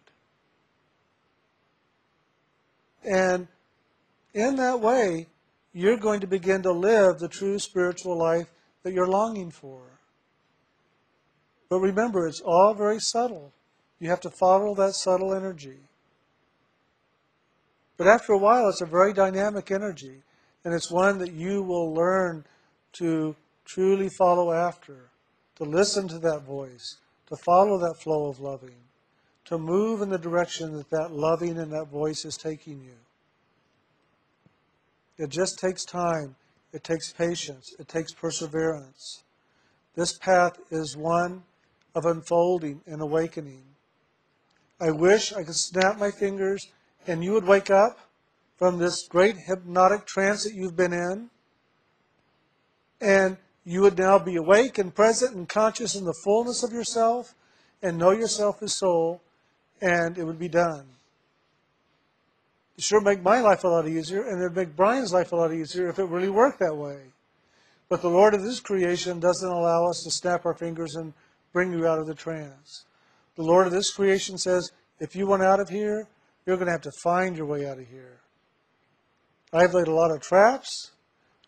And 3.03 3.49
in 4.33 4.55
that 4.55 4.79
way, 4.79 5.27
you're 5.73 5.97
going 5.97 6.21
to 6.21 6.27
begin 6.27 6.61
to 6.61 6.71
live 6.71 7.19
the 7.19 7.27
true 7.27 7.59
spiritual 7.59 8.17
life 8.17 8.47
that 8.83 8.93
you're 8.93 9.09
longing 9.09 9.51
for. 9.51 9.81
But 11.69 11.79
remember, 11.79 12.25
it's 12.25 12.39
all 12.39 12.73
very 12.73 12.99
subtle. 12.99 13.51
You 13.99 14.09
have 14.09 14.21
to 14.21 14.29
follow 14.29 14.73
that 14.75 14.93
subtle 14.93 15.33
energy. 15.33 15.79
But 17.97 18.07
after 18.07 18.31
a 18.31 18.37
while, 18.37 18.69
it's 18.69 18.81
a 18.81 18.85
very 18.85 19.11
dynamic 19.11 19.69
energy, 19.69 20.23
and 20.63 20.73
it's 20.73 20.89
one 20.89 21.17
that 21.17 21.33
you 21.33 21.61
will 21.61 21.93
learn 21.93 22.45
to 22.93 23.35
truly 23.73 24.09
follow 24.09 24.51
after, 24.51 25.09
to 25.55 25.63
listen 25.63 26.07
to 26.07 26.19
that 26.19 26.43
voice, 26.45 26.97
to 27.27 27.35
follow 27.37 27.77
that 27.77 27.95
flow 28.01 28.27
of 28.27 28.39
loving, 28.39 28.75
to 29.45 29.57
move 29.57 30.01
in 30.01 30.09
the 30.09 30.17
direction 30.17 30.73
that 30.73 30.89
that 30.89 31.11
loving 31.11 31.57
and 31.57 31.71
that 31.71 31.87
voice 31.87 32.25
is 32.25 32.35
taking 32.35 32.81
you. 32.81 32.97
It 35.17 35.29
just 35.29 35.57
takes 35.57 35.85
time. 35.85 36.35
It 36.73 36.83
takes 36.83 37.13
patience. 37.13 37.73
It 37.79 37.87
takes 37.87 38.13
perseverance. 38.13 39.23
This 39.95 40.17
path 40.17 40.57
is 40.69 40.97
one 40.97 41.43
of 41.95 42.05
unfolding 42.05 42.81
and 42.87 43.01
awakening. 43.01 43.63
I 44.79 44.91
wish 44.91 45.31
I 45.31 45.43
could 45.43 45.55
snap 45.55 45.97
my 45.97 46.11
fingers 46.11 46.67
and 47.07 47.23
you 47.23 47.33
would 47.33 47.45
wake 47.45 47.69
up 47.69 47.99
from 48.57 48.77
this 48.77 49.07
great 49.07 49.35
hypnotic 49.37 50.05
trance 50.05 50.43
that 50.43 50.53
you've 50.53 50.75
been 50.75 50.93
in, 50.93 51.29
and 52.99 53.37
you 53.65 53.81
would 53.81 53.97
now 53.97 54.17
be 54.17 54.35
awake 54.35 54.77
and 54.77 54.93
present 54.93 55.35
and 55.35 55.47
conscious 55.47 55.95
in 55.95 56.05
the 56.05 56.19
fullness 56.23 56.63
of 56.63 56.71
yourself 56.71 57.35
and 57.83 57.97
know 57.97 58.11
yourself 58.11 58.61
as 58.61 58.73
soul, 58.73 59.21
and 59.81 60.17
it 60.17 60.23
would 60.23 60.39
be 60.39 60.47
done. 60.47 60.85
It 62.77 62.83
sure 62.83 63.01
make 63.01 63.21
my 63.21 63.41
life 63.41 63.63
a 63.63 63.67
lot 63.67 63.87
easier, 63.87 64.21
and 64.21 64.39
it'd 64.39 64.55
make 64.55 64.75
Brian's 64.75 65.13
life 65.13 65.31
a 65.31 65.35
lot 65.35 65.53
easier 65.53 65.89
if 65.89 65.99
it 65.99 66.05
really 66.05 66.29
worked 66.29 66.59
that 66.59 66.75
way. 66.75 66.97
But 67.89 68.01
the 68.01 68.09
Lord 68.09 68.33
of 68.33 68.43
this 68.43 68.59
creation 68.59 69.19
doesn't 69.19 69.51
allow 69.51 69.87
us 69.89 70.03
to 70.03 70.11
snap 70.11 70.45
our 70.45 70.53
fingers 70.53 70.95
and 70.95 71.13
bring 71.53 71.73
you 71.73 71.85
out 71.85 71.99
of 71.99 72.07
the 72.07 72.15
trance. 72.15 72.85
The 73.35 73.43
Lord 73.43 73.67
of 73.67 73.73
this 73.73 73.91
creation 73.91 74.37
says, 74.37 74.71
if 74.99 75.15
you 75.15 75.27
want 75.27 75.43
out 75.43 75.59
of 75.59 75.69
here, 75.69 76.07
you're 76.45 76.55
going 76.57 76.67
to 76.67 76.71
have 76.71 76.81
to 76.81 76.91
find 77.03 77.35
your 77.35 77.45
way 77.45 77.67
out 77.67 77.79
of 77.79 77.87
here. 77.87 78.19
I've 79.53 79.73
laid 79.73 79.87
a 79.87 79.93
lot 79.93 80.11
of 80.11 80.21
traps. 80.21 80.91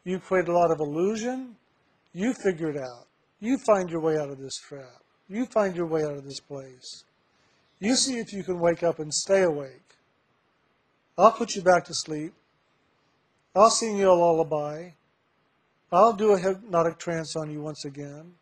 You've 0.04 0.26
created 0.26 0.50
a 0.50 0.58
lot 0.58 0.72
of 0.72 0.80
illusion. 0.80 1.56
You 2.14 2.34
figure 2.34 2.70
it 2.70 2.78
out. 2.78 3.08
You 3.40 3.58
find 3.58 3.90
your 3.90 4.00
way 4.00 4.18
out 4.18 4.30
of 4.30 4.40
this 4.40 4.58
trap. 4.58 5.04
You 5.28 5.46
find 5.46 5.76
your 5.76 5.88
way 5.88 6.04
out 6.04 6.16
of 6.16 6.26
this 6.26 6.40
place. 6.40 7.04
You 7.80 7.96
see 7.96 8.20
if 8.20 8.32
you 8.32 8.44
can 8.44 8.60
wake 8.60 8.84
up 8.84 9.00
and 9.00 9.14
stay 9.14 9.42
awake. 9.42 9.96
I'll 11.18 11.32
put 11.32 11.56
you 11.56 11.62
back 11.62 11.86
to 11.86 11.94
sleep. 11.94 12.34
I'll 13.56 13.70
sing 13.70 13.98
you 13.98 14.10
a 14.10 14.14
lullaby. 14.14 14.92
I'll 15.92 16.14
do 16.14 16.32
a 16.32 16.40
hypnotic 16.40 16.98
trance 16.98 17.36
on 17.36 17.52
you 17.52 17.62
once 17.62 17.86
again. 17.86 18.34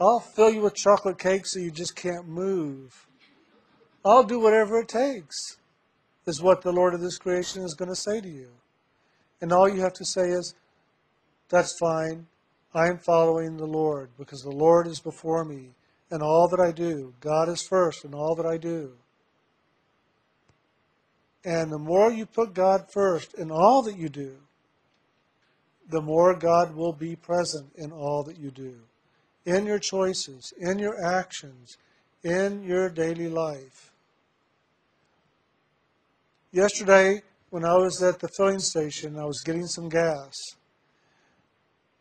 I'll 0.00 0.20
fill 0.20 0.50
you 0.50 0.62
with 0.62 0.74
chocolate 0.74 1.18
cake 1.18 1.46
so 1.46 1.58
you 1.58 1.70
just 1.70 1.94
can't 1.94 2.26
move. 2.26 3.06
I'll 4.04 4.24
do 4.24 4.38
whatever 4.38 4.78
it 4.80 4.88
takes, 4.88 5.56
is 6.26 6.42
what 6.42 6.62
the 6.62 6.72
Lord 6.72 6.94
of 6.94 7.00
this 7.00 7.18
creation 7.18 7.62
is 7.62 7.74
going 7.74 7.88
to 7.88 7.96
say 7.96 8.20
to 8.20 8.28
you. 8.28 8.48
And 9.40 9.52
all 9.52 9.68
you 9.68 9.80
have 9.80 9.94
to 9.94 10.04
say 10.04 10.30
is, 10.30 10.54
That's 11.48 11.76
fine. 11.78 12.26
I'm 12.74 12.98
following 12.98 13.56
the 13.56 13.66
Lord 13.66 14.10
because 14.18 14.42
the 14.42 14.50
Lord 14.50 14.86
is 14.86 15.00
before 15.00 15.44
me 15.44 15.70
and 16.10 16.22
all 16.22 16.48
that 16.48 16.60
I 16.60 16.72
do. 16.72 17.14
God 17.20 17.48
is 17.48 17.62
first 17.62 18.04
in 18.04 18.14
all 18.14 18.34
that 18.34 18.46
I 18.46 18.56
do. 18.56 18.92
And 21.44 21.70
the 21.70 21.78
more 21.78 22.10
you 22.10 22.26
put 22.26 22.54
God 22.54 22.90
first 22.90 23.34
in 23.34 23.50
all 23.50 23.82
that 23.82 23.96
you 23.96 24.08
do, 24.08 24.36
the 25.88 26.00
more 26.00 26.34
God 26.34 26.74
will 26.74 26.92
be 26.92 27.14
present 27.14 27.66
in 27.76 27.92
all 27.92 28.22
that 28.24 28.38
you 28.38 28.50
do 28.50 28.74
in 29.44 29.66
your 29.66 29.78
choices, 29.78 30.52
in 30.58 30.78
your 30.78 31.04
actions, 31.04 31.76
in 32.22 32.62
your 32.62 32.88
daily 32.88 33.28
life. 33.28 33.92
Yesterday, 36.52 37.22
when 37.50 37.64
I 37.64 37.74
was 37.74 38.02
at 38.02 38.20
the 38.20 38.28
filling 38.28 38.58
station, 38.58 39.18
I 39.18 39.24
was 39.24 39.42
getting 39.44 39.66
some 39.66 39.88
gas. 39.88 40.34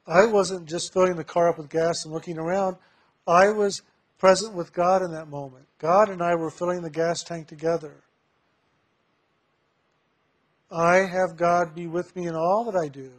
I 0.05 0.25
wasn't 0.25 0.67
just 0.67 0.91
filling 0.91 1.15
the 1.15 1.23
car 1.23 1.49
up 1.49 1.57
with 1.57 1.69
gas 1.69 2.03
and 2.03 2.13
looking 2.13 2.37
around. 2.37 2.75
I 3.27 3.49
was 3.49 3.81
present 4.17 4.53
with 4.53 4.73
God 4.73 5.01
in 5.01 5.11
that 5.11 5.29
moment. 5.29 5.65
God 5.79 6.09
and 6.09 6.21
I 6.21 6.35
were 6.35 6.49
filling 6.49 6.81
the 6.81 6.89
gas 6.89 7.23
tank 7.23 7.47
together. 7.47 7.93
I 10.71 11.05
have 11.05 11.37
God 11.37 11.75
be 11.75 11.87
with 11.87 12.15
me 12.15 12.27
in 12.27 12.35
all 12.35 12.65
that 12.65 12.77
I 12.77 12.87
do. 12.87 13.11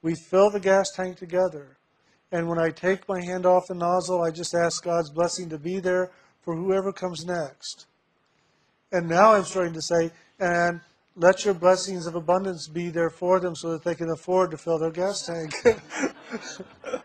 We 0.00 0.14
fill 0.14 0.50
the 0.50 0.60
gas 0.60 0.90
tank 0.90 1.18
together. 1.18 1.76
And 2.32 2.48
when 2.48 2.58
I 2.58 2.70
take 2.70 3.08
my 3.08 3.22
hand 3.22 3.44
off 3.44 3.68
the 3.68 3.74
nozzle, 3.74 4.22
I 4.22 4.30
just 4.30 4.54
ask 4.54 4.82
God's 4.82 5.10
blessing 5.10 5.50
to 5.50 5.58
be 5.58 5.80
there 5.80 6.10
for 6.40 6.56
whoever 6.56 6.92
comes 6.92 7.24
next. 7.24 7.86
And 8.90 9.08
now 9.08 9.34
I'm 9.34 9.44
starting 9.44 9.74
to 9.74 9.82
say, 9.82 10.10
and 10.40 10.80
let 11.16 11.44
your 11.44 11.54
blessings 11.54 12.06
of 12.06 12.14
abundance 12.14 12.68
be 12.68 12.88
there 12.88 13.10
for 13.10 13.38
them 13.40 13.54
so 13.54 13.72
that 13.72 13.84
they 13.84 13.94
can 13.94 14.10
afford 14.10 14.50
to 14.50 14.56
fill 14.56 14.78
their 14.78 14.90
gas 14.90 15.26
tank. 15.26 15.52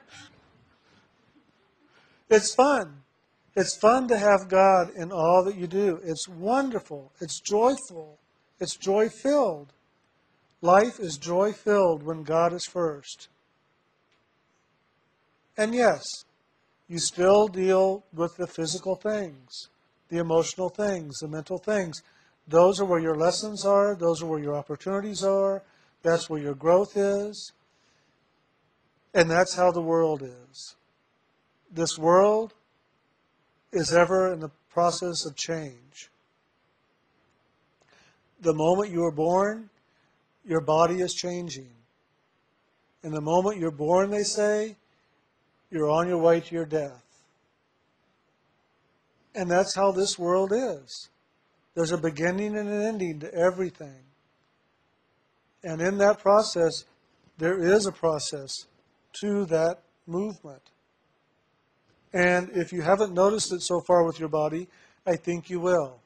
it's 2.30 2.56
fun. 2.56 3.04
It's 3.56 3.76
fun 3.76 4.08
to 4.10 4.18
have 4.18 4.50
God 4.50 4.92
in 4.96 5.12
all 5.12 5.44
that 5.46 5.58
you 5.58 5.68
do. 5.68 6.00
It's 6.04 6.28
wonderful. 6.28 7.12
It's 7.20 7.40
joyful. 7.40 8.20
It's 8.60 8.78
joy 8.78 9.10
filled. 9.10 9.74
Life 10.62 11.00
is 11.00 11.18
joy 11.18 11.54
filled 11.54 12.04
when 12.04 12.24
God 12.24 12.54
is 12.54 12.66
first. 12.66 13.28
And 15.58 15.74
yes, 15.74 16.04
you 16.88 17.00
still 17.00 17.48
deal 17.48 18.04
with 18.14 18.38
the 18.38 18.48
physical 18.48 18.96
things, 18.96 19.70
the 20.10 20.18
emotional 20.18 20.70
things, 20.70 21.18
the 21.20 21.28
mental 21.28 21.58
things. 21.58 22.02
Those 22.48 22.80
are 22.80 22.86
where 22.86 23.00
your 23.00 23.16
lessons 23.16 23.66
are, 23.66 23.96
those 23.96 24.22
are 24.22 24.26
where 24.26 24.40
your 24.40 24.56
opportunities 24.56 25.24
are, 25.24 25.64
that's 26.02 26.30
where 26.30 26.42
your 26.42 26.54
growth 26.54 26.96
is. 26.96 27.52
And 29.14 29.30
that's 29.30 29.56
how 29.56 29.72
the 29.72 29.82
world 29.82 30.22
is. 30.22 30.76
This 31.72 31.98
world 31.98 32.54
is 33.74 33.94
ever 33.94 34.32
in 34.32 34.40
the 34.40 34.52
process 34.70 35.26
of 35.26 35.36
change. 35.36 36.10
The 38.42 38.54
moment 38.54 38.92
you 38.92 39.04
are 39.04 39.12
born, 39.12 39.70
your 40.46 40.62
body 40.62 41.02
is 41.02 41.14
changing. 41.14 41.72
And 43.04 43.14
the 43.14 43.22
moment 43.22 43.60
you're 43.60 43.72
born, 43.72 44.10
they 44.10 44.24
say, 44.24 44.76
you're 45.72 45.90
on 45.90 46.08
your 46.08 46.20
way 46.20 46.40
to 46.40 46.56
your 46.56 46.66
death. 46.66 47.04
And 49.36 49.50
that's 49.50 49.76
how 49.76 49.92
this 49.92 50.18
world 50.18 50.52
is. 50.54 51.10
There's 51.78 51.92
a 51.92 51.98
beginning 52.00 52.58
and 52.58 52.68
an 52.68 52.82
ending 52.82 53.20
to 53.20 53.32
everything. 53.36 54.02
And 55.64 55.80
in 55.80 56.00
that 56.00 56.18
process, 56.18 56.86
there 57.38 57.60
is 57.60 57.86
a 57.86 57.92
process 57.92 58.52
to 59.22 59.46
that 59.46 59.84
movement. 60.08 60.72
And 62.14 62.50
if 62.56 62.74
you 62.74 62.82
haven't 62.82 63.14
noticed 63.14 63.54
it 63.54 63.62
so 63.62 63.80
far 63.82 64.08
with 64.08 64.20
your 64.20 64.28
body, 64.28 64.68
I 65.06 65.18
think 65.18 65.52
you 65.52 65.60
will. 65.60 66.00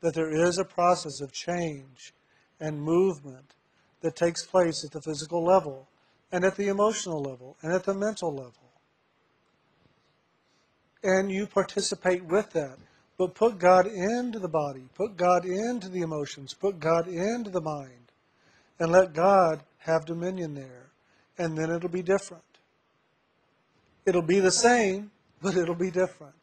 That 0.00 0.14
there 0.14 0.30
is 0.30 0.58
a 0.58 0.64
process 0.64 1.20
of 1.20 1.32
change 1.32 2.14
and 2.60 2.80
movement 2.80 3.56
that 4.00 4.14
takes 4.14 4.46
place 4.46 4.84
at 4.84 4.92
the 4.92 5.02
physical 5.02 5.44
level, 5.44 5.88
and 6.30 6.44
at 6.44 6.54
the 6.54 6.68
emotional 6.68 7.20
level, 7.20 7.56
and 7.62 7.74
at 7.74 7.82
the 7.82 7.94
mental 7.94 8.32
level. 8.32 8.70
And 11.02 11.32
you 11.32 11.48
participate 11.48 12.24
with 12.24 12.50
that. 12.50 12.78
But 13.16 13.34
put 13.34 13.58
God 13.58 13.86
into 13.86 14.38
the 14.38 14.48
body, 14.48 14.88
put 14.94 15.16
God 15.16 15.44
into 15.44 15.88
the 15.88 16.00
emotions, 16.00 16.52
put 16.52 16.80
God 16.80 17.06
into 17.06 17.50
the 17.50 17.60
mind, 17.60 18.12
and 18.80 18.90
let 18.90 19.12
God 19.12 19.62
have 19.78 20.04
dominion 20.04 20.54
there. 20.54 20.90
And 21.38 21.56
then 21.56 21.70
it'll 21.70 21.88
be 21.88 22.02
different. 22.02 22.42
It'll 24.06 24.22
be 24.22 24.40
the 24.40 24.50
same, 24.50 25.10
but 25.40 25.56
it'll 25.56 25.74
be 25.74 25.90
different. 25.90 26.34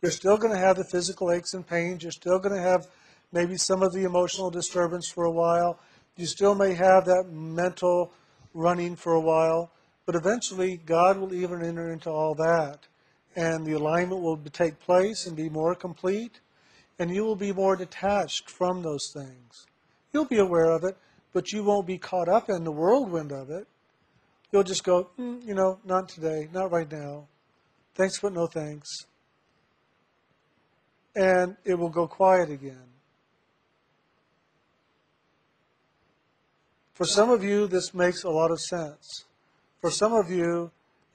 You're 0.00 0.10
still 0.10 0.36
going 0.36 0.52
to 0.52 0.58
have 0.58 0.76
the 0.76 0.88
physical 0.90 1.30
aches 1.30 1.54
and 1.54 1.66
pains. 1.66 2.02
You're 2.02 2.12
still 2.12 2.38
going 2.38 2.56
to 2.56 2.68
have 2.68 2.88
maybe 3.30 3.56
some 3.56 3.82
of 3.82 3.92
the 3.92 4.04
emotional 4.04 4.50
disturbance 4.50 5.08
for 5.08 5.24
a 5.24 5.30
while. 5.30 5.78
You 6.16 6.26
still 6.26 6.54
may 6.54 6.74
have 6.74 7.04
that 7.04 7.28
mental 7.30 8.12
running 8.52 8.96
for 8.96 9.12
a 9.12 9.20
while. 9.20 9.70
But 10.04 10.16
eventually, 10.16 10.78
God 10.78 11.18
will 11.18 11.32
even 11.32 11.64
enter 11.64 11.92
into 11.92 12.10
all 12.10 12.34
that 12.34 12.80
and 13.36 13.64
the 13.64 13.72
alignment 13.72 14.22
will 14.22 14.36
take 14.52 14.78
place 14.80 15.26
and 15.26 15.36
be 15.36 15.48
more 15.48 15.74
complete, 15.74 16.40
and 16.98 17.10
you 17.14 17.24
will 17.24 17.36
be 17.36 17.52
more 17.52 17.76
detached 17.76 18.50
from 18.50 18.82
those 18.82 19.10
things. 19.12 19.66
You'll 20.12 20.26
be 20.26 20.38
aware 20.38 20.70
of 20.70 20.84
it, 20.84 20.96
but 21.32 21.52
you 21.52 21.64
won't 21.64 21.86
be 21.86 21.98
caught 21.98 22.28
up 22.28 22.50
in 22.50 22.64
the 22.64 22.72
whirlwind 22.72 23.32
of 23.32 23.50
it. 23.50 23.66
You'll 24.50 24.62
just 24.62 24.84
go, 24.84 25.08
mm, 25.18 25.44
you 25.46 25.54
know, 25.54 25.78
not 25.84 26.08
today, 26.08 26.48
not 26.52 26.70
right 26.70 26.90
now. 26.90 27.26
Thanks, 27.94 28.20
but 28.20 28.34
no 28.34 28.46
thanks. 28.46 28.88
And 31.16 31.56
it 31.64 31.74
will 31.74 31.88
go 31.88 32.06
quiet 32.06 32.50
again. 32.50 32.92
For 36.94 37.06
some 37.06 37.30
of 37.30 37.42
you, 37.42 37.66
this 37.66 37.94
makes 37.94 38.22
a 38.22 38.30
lot 38.30 38.50
of 38.50 38.60
sense. 38.60 39.24
For 39.80 39.90
some 39.90 40.12
of 40.12 40.30
you, 40.30 40.70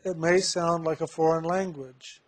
it 0.07 0.17
may 0.17 0.39
sound 0.39 0.85
like 0.85 1.01
a 1.01 1.07
foreign 1.07 1.43
language, 1.43 2.21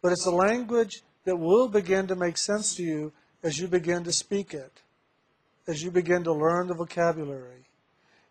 but 0.00 0.12
it's 0.12 0.26
a 0.26 0.30
language 0.30 1.02
that 1.24 1.36
will 1.36 1.68
begin 1.68 2.06
to 2.06 2.14
make 2.14 2.38
sense 2.38 2.76
to 2.76 2.84
you 2.84 3.12
as 3.42 3.58
you 3.58 3.66
begin 3.66 4.04
to 4.04 4.12
speak 4.12 4.54
it, 4.54 4.80
as 5.66 5.82
you 5.82 5.90
begin 5.90 6.22
to 6.22 6.32
learn 6.32 6.68
the 6.68 6.74
vocabulary. 6.74 7.64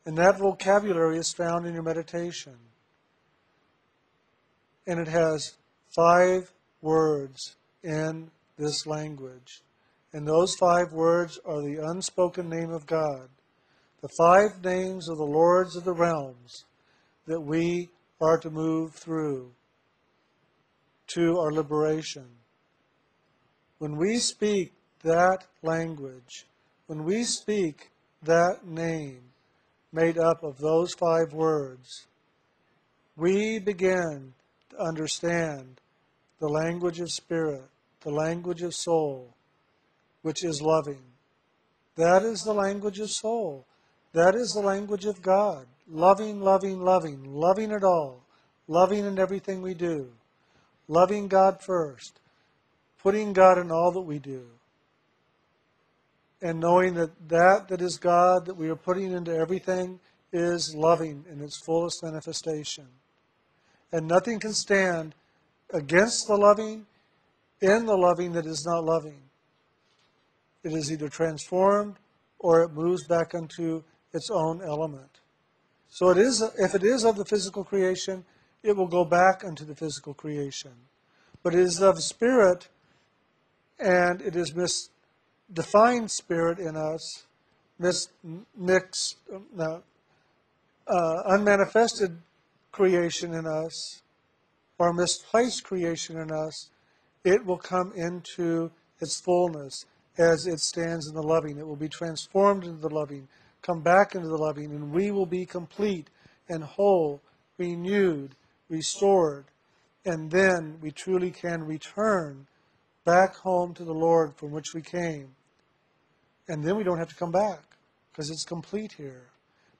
And 0.05 0.17
that 0.17 0.39
vocabulary 0.39 1.17
is 1.17 1.33
found 1.33 1.65
in 1.65 1.73
your 1.73 1.83
meditation. 1.83 2.55
And 4.87 4.99
it 4.99 5.09
has 5.09 5.57
five 5.93 6.49
words 6.81 7.57
in 7.83 8.31
this 8.57 8.87
language. 8.87 9.61
And 10.13 10.25
those 10.25 10.55
five 10.55 10.93
words 10.93 11.37
are 11.45 11.61
the 11.61 11.85
unspoken 11.85 12.49
name 12.49 12.71
of 12.71 12.85
God, 12.85 13.27
the 14.01 14.09
five 14.17 14.63
names 14.63 15.09
of 15.09 15.17
the 15.17 15.25
lords 15.25 15.75
of 15.75 15.83
the 15.83 15.93
realms 15.93 16.63
that 17.25 17.41
we 17.41 17.89
are 18.19 18.37
to 18.37 18.49
move 18.49 18.93
through 18.93 19.51
to 21.07 21.37
our 21.39 21.51
liberation. 21.51 22.27
When 23.79 23.95
we 23.95 24.17
speak 24.17 24.73
that 25.03 25.45
language, 25.61 26.45
when 26.87 27.03
we 27.03 27.23
speak 27.23 27.91
that 28.23 28.65
name 28.65 29.21
made 29.93 30.17
up 30.17 30.43
of 30.43 30.57
those 30.57 30.93
five 30.93 31.31
words, 31.33 32.07
we 33.15 33.59
begin 33.59 34.33
to 34.71 34.79
understand 34.79 35.79
the 36.39 36.47
language 36.47 36.99
of 36.99 37.11
spirit, 37.11 37.63
the 38.01 38.11
language 38.11 38.61
of 38.61 38.73
soul, 38.73 39.33
which 40.21 40.43
is 40.43 40.61
loving. 40.61 41.01
That 41.95 42.23
is 42.23 42.41
the 42.41 42.53
language 42.53 42.99
of 42.99 43.09
soul. 43.09 43.65
That 44.13 44.35
is 44.35 44.51
the 44.51 44.61
language 44.61 45.05
of 45.05 45.21
God. 45.21 45.65
Loving, 45.89 46.41
loving, 46.41 46.81
loving, 46.81 47.23
loving 47.23 47.71
it 47.71 47.83
all, 47.83 48.23
loving 48.67 49.05
in 49.05 49.17
everything 49.17 49.61
we 49.61 49.73
do, 49.73 50.09
loving 50.87 51.27
God 51.27 51.61
first, 51.61 52.19
putting 53.01 53.31
God 53.31 53.57
in 53.57 53.71
all 53.71 53.91
that 53.93 54.01
we 54.01 54.19
do, 54.19 54.43
and 56.41 56.59
knowing 56.59 56.93
that 56.95 57.11
that 57.29 57.67
that 57.69 57.81
is 57.81 57.97
God 57.97 58.45
that 58.45 58.57
we 58.57 58.69
are 58.69 58.75
putting 58.75 59.13
into 59.13 59.33
everything 59.33 59.99
is 60.33 60.75
loving 60.75 61.23
in 61.31 61.41
its 61.41 61.57
fullest 61.57 62.03
manifestation. 62.03 62.87
And 63.91 64.07
nothing 64.07 64.39
can 64.39 64.53
stand 64.53 65.15
against 65.73 66.27
the 66.27 66.35
loving 66.35 66.85
in 67.61 67.85
the 67.85 67.95
loving 67.95 68.33
that 68.33 68.45
is 68.45 68.65
not 68.65 68.83
loving. 68.83 69.21
It 70.63 70.73
is 70.73 70.91
either 70.91 71.07
transformed 71.07 71.95
or 72.39 72.63
it 72.63 72.73
moves 72.73 73.07
back 73.07 73.33
into 73.33 73.83
its 74.13 74.29
own 74.29 74.61
element. 74.61 75.19
So 75.89 76.09
it 76.09 76.17
is, 76.17 76.41
if 76.57 76.75
it 76.75 76.83
is 76.83 77.03
of 77.03 77.15
the 77.15 77.25
physical 77.25 77.63
creation, 77.63 78.25
it 78.63 78.75
will 78.75 78.87
go 78.87 79.05
back 79.05 79.43
into 79.43 79.65
the 79.65 79.75
physical 79.75 80.13
creation. 80.13 80.71
But 81.43 81.53
it 81.53 81.61
is 81.61 81.81
of 81.81 82.01
spirit, 82.01 82.67
and 83.79 84.21
it 84.21 84.35
is 84.35 84.53
misdefined 84.53 86.09
spirit 86.09 86.59
in 86.59 86.75
us, 86.75 87.25
mismixed, 87.79 89.15
uh, 89.59 89.79
uh, 90.87 91.23
unmanifested 91.25 92.17
creation 92.71 93.33
in 93.33 93.45
us, 93.45 94.01
or 94.79 94.93
misplaced 94.93 95.63
creation 95.63 96.17
in 96.17 96.31
us, 96.31 96.69
it 97.23 97.45
will 97.45 97.57
come 97.57 97.91
into 97.95 98.71
its 99.01 99.19
fullness 99.19 99.85
as 100.17 100.47
it 100.47 100.59
stands 100.59 101.07
in 101.07 101.13
the 101.13 101.21
loving. 101.21 101.57
It 101.57 101.67
will 101.67 101.75
be 101.75 101.89
transformed 101.89 102.63
into 102.63 102.79
the 102.79 102.93
loving 102.93 103.27
come 103.67 103.81
back 103.81 104.15
into 104.15 104.29
the 104.29 104.37
loving, 104.37 104.71
and 104.71 104.91
we 104.91 105.11
will 105.11 105.25
be 105.25 105.45
complete 105.45 106.09
and 106.47 106.63
whole, 106.63 107.21
renewed, 107.57 108.33
restored. 108.69 109.43
And 110.05 110.31
then 110.31 110.77
we 110.81 110.91
truly 110.91 111.31
can 111.31 111.63
return 111.63 112.47
back 113.03 113.35
home 113.35 113.73
to 113.73 113.83
the 113.83 113.93
Lord 113.93 114.33
from 114.37 114.51
which 114.51 114.73
we 114.73 114.81
came. 114.81 115.35
And 116.47 116.63
then 116.63 116.77
we 116.77 116.83
don't 116.83 116.97
have 116.97 117.09
to 117.09 117.15
come 117.15 117.31
back 117.31 117.59
because 118.09 118.29
it's 118.29 118.45
complete 118.45 118.93
here. 118.93 119.23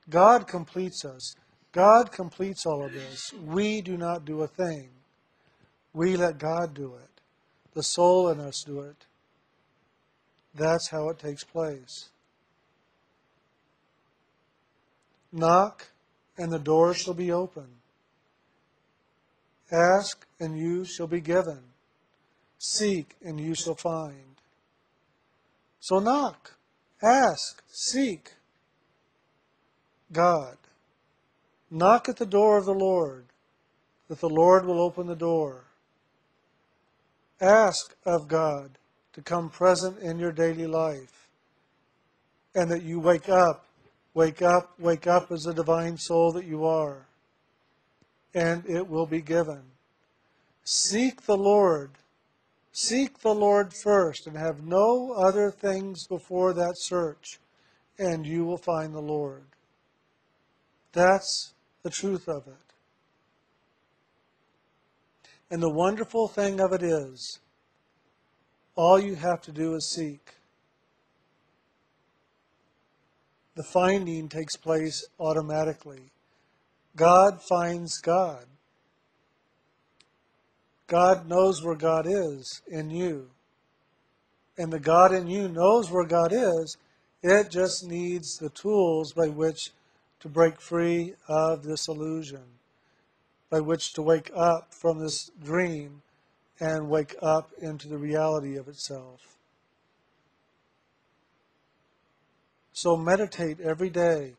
God 0.09 0.47
completes 0.47 1.05
us. 1.05 1.35
God 1.71 2.11
completes 2.11 2.65
all 2.65 2.85
of 2.85 2.91
this. 2.91 3.31
We 3.45 3.81
do 3.81 3.95
not 3.95 4.25
do 4.25 4.41
a 4.41 4.47
thing. 4.47 4.89
We 5.93 6.17
let 6.17 6.39
God 6.39 6.73
do 6.73 6.95
it. 6.95 7.21
The 7.73 7.83
soul 7.83 8.29
in 8.29 8.39
us 8.41 8.63
do 8.65 8.81
it. 8.81 9.05
That's 10.53 10.89
how 10.89 11.07
it 11.09 11.19
takes 11.19 11.43
place. 11.45 12.09
Knock, 15.37 15.87
and 16.37 16.51
the 16.51 16.59
door 16.59 16.93
shall 16.93 17.13
be 17.13 17.31
open. 17.31 17.67
Ask, 19.71 20.25
and 20.39 20.57
you 20.57 20.83
shall 20.83 21.07
be 21.07 21.21
given. 21.21 21.59
Seek, 22.57 23.15
and 23.23 23.39
you 23.39 23.53
shall 23.53 23.75
find. 23.75 24.41
So 25.79 25.99
knock, 25.99 26.53
Ask, 27.01 27.61
seek 27.67 28.33
God. 30.11 30.57
Knock 31.69 32.09
at 32.09 32.17
the 32.17 32.25
door 32.25 32.57
of 32.57 32.65
the 32.65 32.73
Lord, 32.73 33.25
that 34.07 34.19
the 34.19 34.29
Lord 34.29 34.65
will 34.65 34.81
open 34.81 35.05
the 35.05 35.15
door. 35.15 35.65
Ask 37.39 37.95
of 38.05 38.27
God 38.27 38.71
to 39.13 39.21
come 39.21 39.51
present 39.51 39.99
in 39.99 40.17
your 40.17 40.31
daily 40.31 40.65
life, 40.65 41.29
and 42.55 42.71
that 42.71 42.81
you 42.81 42.99
wake 42.99 43.29
up, 43.29 43.66
wake 44.17 44.41
up, 44.41 44.73
wake 44.79 45.05
up 45.05 45.31
as 45.31 45.43
the 45.43 45.53
divine 45.53 45.95
soul 45.95 46.31
that 46.31 46.43
you 46.43 46.65
are, 46.65 47.05
and 48.33 48.67
it 48.67 48.89
will 48.89 49.05
be 49.05 49.21
given. 49.21 49.61
Seek 50.63 51.21
the 51.27 51.37
Lord. 51.37 51.91
Seek 52.71 53.19
the 53.19 53.35
Lord 53.35 53.75
first 53.75 54.25
and 54.25 54.35
have 54.35 54.63
no 54.63 55.11
other 55.11 55.51
things 55.51 56.07
before 56.07 56.51
that 56.53 56.73
search, 56.77 57.37
and 57.99 58.25
you 58.25 58.43
will 58.43 58.57
find 58.57 58.91
the 58.91 58.99
Lord. 58.99 59.43
That's 60.93 61.53
the 61.83 61.91
truth 61.91 62.27
of 62.27 62.47
it. 62.47 62.73
And 65.51 65.61
the 65.61 65.71
wonderful 65.71 66.27
thing 66.27 66.59
of 66.59 66.73
it 66.73 66.81
is, 66.81 67.37
all 68.75 68.99
you 68.99 69.13
have 69.13 69.41
to 69.43 69.51
do 69.51 69.75
is 69.75 69.91
seek. 69.91 70.36
The 73.57 73.63
finding 73.63 74.29
takes 74.29 74.55
place 74.55 75.03
automatically. 75.19 76.11
God 76.95 77.41
finds 77.41 77.97
God. 77.97 78.45
God 80.85 81.27
knows 81.27 81.63
where 81.63 81.73
God 81.75 82.05
is 82.07 82.61
in 82.67 82.91
you. 82.91 83.31
And 84.59 84.71
the 84.71 84.79
God 84.79 85.11
in 85.11 85.25
you 85.25 85.49
knows 85.49 85.89
where 85.89 86.05
God 86.05 86.31
is. 86.31 86.77
It 87.23 87.49
just 87.49 87.83
needs 87.83 88.37
the 88.37 88.49
tools 88.51 89.13
by 89.13 89.27
which 89.27 89.71
to 90.19 90.29
break 90.29 90.61
free 90.61 91.15
of 91.27 91.63
this 91.63 91.87
illusion, 91.87 92.43
by 93.49 93.59
which 93.59 93.91
to 93.93 94.03
wake 94.03 94.29
up 94.35 94.71
from 94.71 94.99
this 94.99 95.31
dream 95.43 96.03
and 96.59 96.91
wake 96.91 97.15
up 97.23 97.49
into 97.59 97.87
the 97.87 97.97
reality 97.97 98.55
of 98.55 98.67
itself. 98.67 99.36
So 102.79 102.95
meditate 102.95 103.59
every 103.59 103.89
day. 103.89 104.35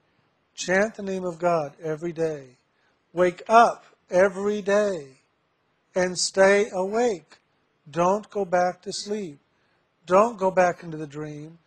Chant 0.54 0.94
the 0.94 1.02
name 1.02 1.24
of 1.24 1.40
God 1.40 1.72
every 1.82 2.12
day. 2.12 2.50
Wake 3.12 3.42
up 3.48 3.84
every 4.12 4.62
day 4.62 5.08
and 5.96 6.16
stay 6.16 6.66
awake. 6.72 7.38
Don't 7.90 8.30
go 8.30 8.44
back 8.44 8.80
to 8.82 8.92
sleep. 8.92 9.40
Don't 10.06 10.38
go 10.38 10.52
back 10.52 10.84
into 10.84 10.96
the 10.96 11.04
dream. 11.04 11.58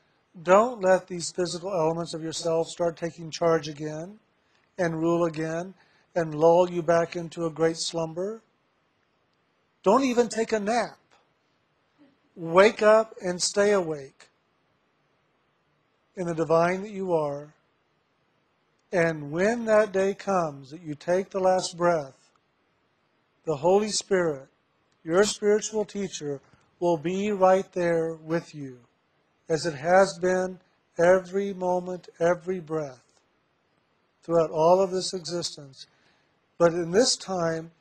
Don't 0.43 0.81
let 0.81 1.07
these 1.07 1.34
physical 1.36 1.73
elements 1.73 2.13
of 2.13 2.23
yourself 2.23 2.67
start 2.67 2.95
taking 2.95 3.31
charge 3.31 3.67
again 3.67 4.17
and 4.77 4.95
rule 4.95 5.25
again 5.25 5.73
and 6.15 6.34
lull 6.34 6.71
you 6.71 6.81
back 6.81 7.17
into 7.17 7.47
a 7.47 7.51
great 7.51 7.75
slumber. 7.77 8.41
Don't 9.84 10.05
even 10.05 10.29
take 10.29 10.53
a 10.53 10.60
nap. 10.62 10.97
Wake 12.38 12.81
up 12.81 13.13
and 13.21 13.41
stay 13.41 13.73
awake 13.73 14.29
in 16.21 16.27
the 16.27 16.36
divine 16.36 16.84
that 16.84 16.91
you 16.91 17.13
are. 17.13 17.53
And 18.93 19.31
when 19.31 19.65
that 19.65 19.91
day 19.91 20.13
comes 20.13 20.69
that 20.69 20.81
you 20.81 20.93
take 20.93 21.31
the 21.31 21.39
last 21.39 21.75
breath, 21.75 22.29
the 23.45 23.55
Holy 23.55 23.89
Spirit, 23.89 24.47
your 25.03 25.23
spiritual 25.23 25.84
teacher, 25.84 26.39
will 26.79 26.97
be 26.97 27.31
right 27.31 27.71
there 27.73 28.13
with 28.13 28.53
you, 28.53 28.77
as 29.49 29.65
it 29.65 29.73
has 29.73 30.17
been 30.19 30.60
every 30.99 31.53
moment, 31.53 32.07
every 32.19 32.60
breath, 32.60 33.01
throughout 34.23 34.51
all 34.51 34.79
of 34.81 34.91
this 34.91 35.13
existence. 35.13 35.88
But 36.60 36.73
in 36.73 36.91
this 36.91 37.15
time, 37.15 37.71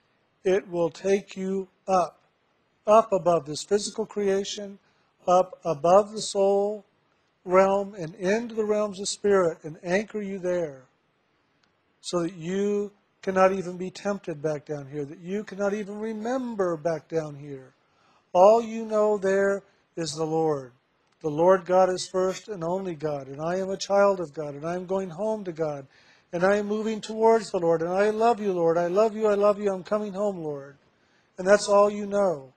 it 0.44 0.66
will 0.68 0.90
take 0.90 1.36
you 1.36 1.68
up, 1.86 2.20
up 2.86 3.12
above 3.12 3.44
this 3.44 3.62
physical 3.62 4.06
creation, 4.06 4.78
up 5.28 5.58
above 5.64 6.12
the 6.12 6.22
soul 6.22 6.86
realm, 7.44 7.94
and 7.94 8.14
into 8.16 8.54
the 8.54 8.64
realms 8.64 9.00
of 9.00 9.08
spirit, 9.08 9.58
and 9.64 9.78
anchor 9.82 10.20
you 10.20 10.38
there 10.38 10.84
so 12.00 12.22
that 12.22 12.34
you 12.34 12.90
cannot 13.22 13.52
even 13.52 13.76
be 13.76 13.90
tempted 13.90 14.42
back 14.42 14.64
down 14.64 14.86
here, 14.90 15.04
that 15.04 15.18
you 15.20 15.44
cannot 15.44 15.74
even 15.74 15.98
remember 15.98 16.76
back 16.76 17.08
down 17.08 17.34
here. 17.34 17.74
All 18.32 18.62
you 18.62 18.86
know 18.86 19.18
there 19.18 19.62
is 19.96 20.14
the 20.14 20.24
Lord. 20.24 20.72
The 21.20 21.28
Lord 21.28 21.66
God 21.66 21.90
is 21.90 22.08
first 22.10 22.48
and 22.48 22.64
only 22.64 22.94
God, 22.94 23.28
and 23.28 23.42
I 23.42 23.56
am 23.56 23.68
a 23.68 23.76
child 23.76 24.20
of 24.20 24.32
God, 24.32 24.54
and 24.54 24.64
I 24.64 24.74
am 24.74 24.86
going 24.86 25.10
home 25.10 25.44
to 25.44 25.52
God, 25.52 25.86
and 26.32 26.42
I 26.44 26.56
am 26.56 26.66
moving 26.66 27.00
towards 27.00 27.50
the 27.50 27.58
Lord, 27.58 27.82
and 27.82 27.92
I 27.92 28.08
love 28.10 28.40
you, 28.40 28.52
Lord. 28.52 28.78
I 28.78 28.86
love 28.86 29.14
you, 29.14 29.26
I 29.26 29.34
love 29.34 29.60
you, 29.60 29.70
I'm 29.70 29.82
coming 29.82 30.14
home, 30.14 30.38
Lord. 30.38 30.76
And 31.36 31.46
that's 31.46 31.68
all 31.68 31.90
you 31.90 32.06
know. 32.06 32.52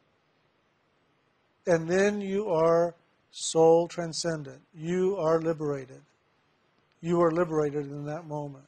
And 1.65 1.89
then 1.89 2.22
you 2.22 2.48
are 2.50 2.96
soul 3.34 3.89
transcendent. 3.89 4.62
You 4.74 5.17
are 5.17 5.41
liberated. 5.41 6.02
You 7.02 7.22
are 7.22 7.32
liberated 7.32 7.88
in 7.88 8.06
that 8.06 8.26
moment 8.26 8.65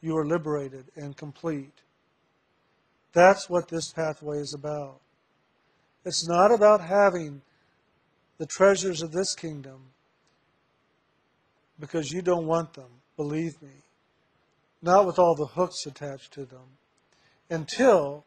you 0.00 0.16
are 0.16 0.26
liberated 0.26 0.86
and 0.96 1.16
complete. 1.16 1.82
That's 3.12 3.50
what 3.50 3.68
this 3.68 3.92
pathway 3.92 4.38
is 4.38 4.54
about. 4.54 5.00
It's 6.04 6.26
not 6.26 6.52
about 6.52 6.80
having 6.80 7.42
the 8.38 8.46
treasures 8.46 9.02
of 9.02 9.12
this 9.12 9.34
kingdom 9.34 9.80
because 11.78 12.12
you 12.12 12.22
don't 12.22 12.46
want 12.46 12.74
them, 12.74 12.90
believe 13.16 13.60
me. 13.60 13.84
Not 14.82 15.06
with 15.06 15.18
all 15.18 15.34
the 15.34 15.46
hooks 15.46 15.84
attached 15.84 16.32
to 16.34 16.46
them. 16.46 16.78
Until, 17.50 18.24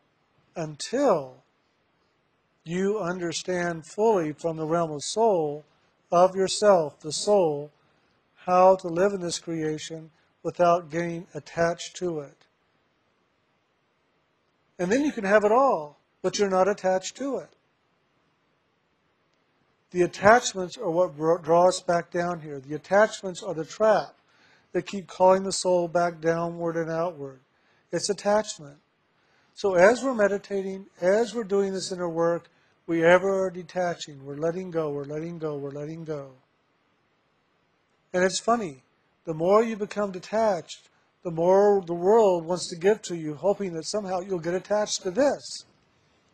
until 0.56 1.43
you 2.64 3.00
understand 3.00 3.86
fully 3.86 4.32
from 4.32 4.58
the 4.58 4.66
realm 4.66 4.92
of 4.92 5.04
soul, 5.04 5.66
of 6.12 6.36
yourself, 6.36 7.00
the 7.00 7.12
soul, 7.12 7.72
how 8.46 8.76
to 8.76 8.88
live 8.88 9.14
in 9.14 9.22
this 9.22 9.40
creation 9.40 10.12
without 10.44 10.90
getting 10.90 11.28
attached 11.34 11.96
to 11.98 12.20
it. 12.20 12.46
And 14.80 14.92
then 14.92 15.04
you 15.04 15.12
can 15.12 15.24
have 15.24 15.44
it 15.44 15.52
all, 15.52 15.98
but 16.22 16.40
you're 16.40 16.50
not 16.50 16.68
attached 16.68 17.16
to 17.18 17.38
it. 17.38 17.50
The 19.92 20.02
attachments 20.02 20.78
are 20.78 20.90
what 20.90 21.16
draw 21.16 21.68
us 21.68 21.80
back 21.80 22.12
down 22.12 22.42
here. 22.42 22.60
The 22.60 22.74
attachments 22.74 23.44
are 23.44 23.54
the 23.54 23.66
trap 23.66 24.16
that 24.72 24.88
keep 24.88 25.08
calling 25.08 25.44
the 25.44 25.52
soul 25.52 25.88
back 25.88 26.20
downward 26.20 26.76
and 26.76 26.90
outward. 26.90 27.40
It's 27.92 28.10
attachment. 28.10 28.78
So 29.56 29.76
as 29.76 30.04
we're 30.04 30.16
meditating, 30.16 30.88
as 31.00 31.36
we're 31.36 31.44
doing 31.44 31.74
this 31.74 31.92
inner 31.92 32.10
work, 32.10 32.50
we 32.88 33.04
ever 33.04 33.46
are 33.46 33.52
detaching. 33.52 34.26
We're 34.26 34.38
letting 34.38 34.72
go, 34.72 34.90
we're 34.90 35.06
letting 35.06 35.38
go, 35.38 35.58
we're 35.58 35.72
letting 35.72 36.04
go. 36.04 36.32
And 38.14 38.24
it's 38.24 38.40
funny 38.40 38.84
the 39.26 39.34
more 39.34 39.64
you 39.64 39.78
become 39.78 40.12
detached, 40.12 40.90
the 41.24 41.32
more 41.32 41.82
the 41.86 41.94
world 41.94 42.46
wants 42.46 42.68
to 42.70 42.76
give 42.76 43.02
to 43.04 43.16
you, 43.16 43.36
hoping 43.36 43.74
that 43.74 43.86
somehow 43.86 44.20
you'll 44.20 44.40
get 44.40 44.54
attached 44.54 45.04
to 45.04 45.12
this. 45.12 45.66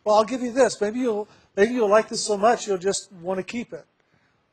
Well, 0.02 0.16
I'll 0.16 0.24
give 0.24 0.42
you 0.42 0.52
this. 0.52 0.80
Maybe 0.80 1.00
you'll 1.00 1.28
maybe 1.56 1.74
you'll 1.74 1.90
like 1.90 2.08
this 2.08 2.24
so 2.24 2.36
much 2.36 2.66
you'll 2.66 2.78
just 2.78 3.12
want 3.12 3.38
to 3.38 3.44
keep 3.44 3.72
it. 3.72 3.84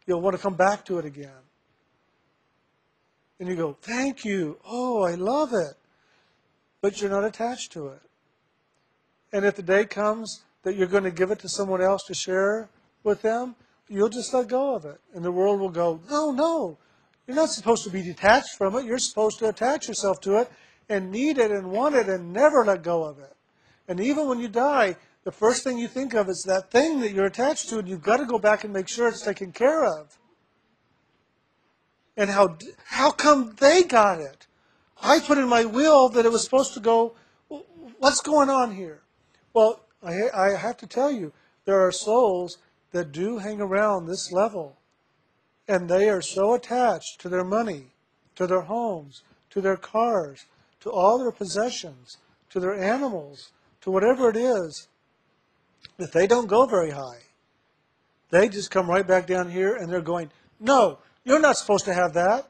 You'll 0.05 0.21
want 0.21 0.35
to 0.35 0.41
come 0.41 0.55
back 0.55 0.85
to 0.85 0.99
it 0.99 1.05
again. 1.05 1.41
And 3.39 3.47
you 3.47 3.55
go, 3.55 3.77
"Thank 3.81 4.25
you. 4.25 4.59
Oh, 4.65 5.03
I 5.03 5.15
love 5.15 5.53
it." 5.53 5.75
But 6.81 7.01
you're 7.01 7.09
not 7.09 7.23
attached 7.23 7.71
to 7.71 7.87
it. 7.87 8.01
And 9.31 9.45
if 9.45 9.55
the 9.55 9.63
day 9.63 9.85
comes 9.85 10.43
that 10.63 10.75
you're 10.75 10.87
going 10.87 11.03
to 11.03 11.11
give 11.11 11.31
it 11.31 11.39
to 11.39 11.49
someone 11.49 11.81
else 11.81 12.03
to 12.05 12.13
share 12.13 12.69
with 13.03 13.21
them, 13.21 13.55
you'll 13.87 14.09
just 14.09 14.33
let 14.33 14.47
go 14.47 14.75
of 14.75 14.85
it. 14.85 14.99
And 15.13 15.23
the 15.23 15.31
world 15.31 15.59
will 15.59 15.69
go, 15.69 15.99
"No, 16.09 16.31
no. 16.31 16.77
You're 17.25 17.35
not 17.35 17.49
supposed 17.49 17.83
to 17.83 17.89
be 17.89 18.01
detached 18.01 18.55
from 18.57 18.75
it. 18.75 18.85
You're 18.85 18.99
supposed 18.99 19.39
to 19.39 19.49
attach 19.49 19.87
yourself 19.87 20.21
to 20.21 20.37
it 20.37 20.51
and 20.89 21.11
need 21.11 21.37
it 21.37 21.51
and 21.51 21.71
want 21.71 21.95
it 21.95 22.07
and 22.07 22.31
never 22.31 22.63
let 22.63 22.83
go 22.83 23.03
of 23.03 23.19
it. 23.19 23.35
And 23.87 23.99
even 23.99 24.27
when 24.27 24.39
you 24.39 24.47
die, 24.47 24.95
the 25.23 25.31
first 25.31 25.63
thing 25.63 25.77
you 25.77 25.89
think 25.89 26.13
of 26.13 26.29
is 26.29 26.43
that 26.47 26.71
thing 26.71 27.01
that 27.01 27.11
you're 27.11 27.25
attached 27.25 27.69
to, 27.69 27.79
and 27.79 27.87
you've 27.87 28.01
got 28.01 28.17
to 28.17 28.25
go 28.25 28.39
back 28.39 28.63
and 28.63 28.71
make 28.71 28.87
sure 28.87 29.09
it's 29.09 29.21
taken 29.21 29.51
care 29.51 29.83
of. 29.83 30.17
And 32.15 32.29
how 32.29 32.57
how 32.85 33.11
come 33.11 33.55
they 33.59 33.83
got 33.83 34.19
it? 34.19 34.47
I 35.01 35.19
put 35.19 35.37
in 35.37 35.47
my 35.47 35.65
will 35.65 36.09
that 36.09 36.25
it 36.25 36.31
was 36.31 36.43
supposed 36.43 36.73
to 36.73 36.79
go. 36.79 37.13
What's 37.99 38.21
going 38.21 38.49
on 38.49 38.73
here? 38.73 39.01
Well, 39.57 39.79
I, 40.03 40.29
I 40.35 40.55
have 40.55 40.77
to 40.77 40.85
tell 40.85 41.09
you, 41.09 41.33
there 41.65 41.79
are 41.79 41.91
souls 41.91 42.59
that 42.91 43.11
do 43.11 43.39
hang 43.39 43.59
around 43.59 44.05
this 44.05 44.31
level 44.31 44.77
and 45.67 45.89
they 45.89 46.09
are 46.09 46.21
so 46.21 46.53
attached 46.53 47.19
to 47.21 47.27
their 47.27 47.43
money, 47.43 47.87
to 48.35 48.45
their 48.45 48.61
homes, 48.61 49.23
to 49.49 49.59
their 49.59 49.75
cars, 49.75 50.45
to 50.81 50.91
all 50.91 51.17
their 51.17 51.31
possessions, 51.31 52.17
to 52.51 52.59
their 52.59 52.75
animals, 52.75 53.51
to 53.81 53.89
whatever 53.89 54.29
it 54.29 54.37
is, 54.37 54.89
that 55.97 56.13
they 56.13 56.27
don't 56.27 56.45
go 56.45 56.67
very 56.67 56.91
high. 56.91 57.23
They 58.29 58.49
just 58.49 58.69
come 58.69 58.87
right 58.87 59.07
back 59.07 59.25
down 59.25 59.49
here 59.49 59.75
and 59.75 59.91
they're 59.91 60.01
going, 60.01 60.29
No, 60.59 60.99
You're 61.23 61.39
not 61.39 61.57
supposed 61.57 61.85
to 61.85 61.95
have 61.95 62.13
that. 62.13 62.47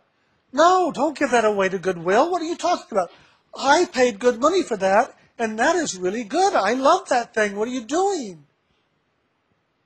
No, 0.51 0.91
don't 0.93 1.17
give 1.17 1.31
that 1.31 1.45
away 1.45 1.69
to 1.69 1.79
Goodwill. 1.79 2.29
What 2.29 2.41
are 2.41 2.51
you 2.51 2.57
talking 2.57 2.87
about? 2.91 3.11
I 3.57 3.85
paid 3.85 4.19
good 4.19 4.41
money 4.41 4.61
for 4.61 4.75
that, 4.75 5.17
and 5.39 5.59
that 5.59 5.75
is 5.75 5.97
really 5.97 6.23
good. 6.23 6.53
I 6.53 6.73
love 6.73 7.09
that 7.09 7.33
thing. 7.33 7.55
What 7.55 7.67
are 7.67 7.71
you 7.71 7.85
doing? 7.85 8.45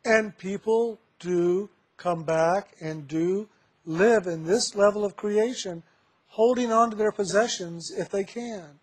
And 0.05 0.37
people 0.37 0.99
do 1.19 1.69
come 1.97 2.23
back 2.23 2.75
and 2.79 3.07
do 3.07 3.47
live 3.85 4.27
in 4.27 4.45
this 4.45 4.75
level 4.75 5.03
of 5.03 5.15
creation, 5.15 5.83
holding 6.27 6.71
on 6.71 6.89
to 6.89 6.95
their 6.95 7.11
possessions 7.11 7.91
if 7.91 8.09
they 8.09 8.23
can. 8.23 8.79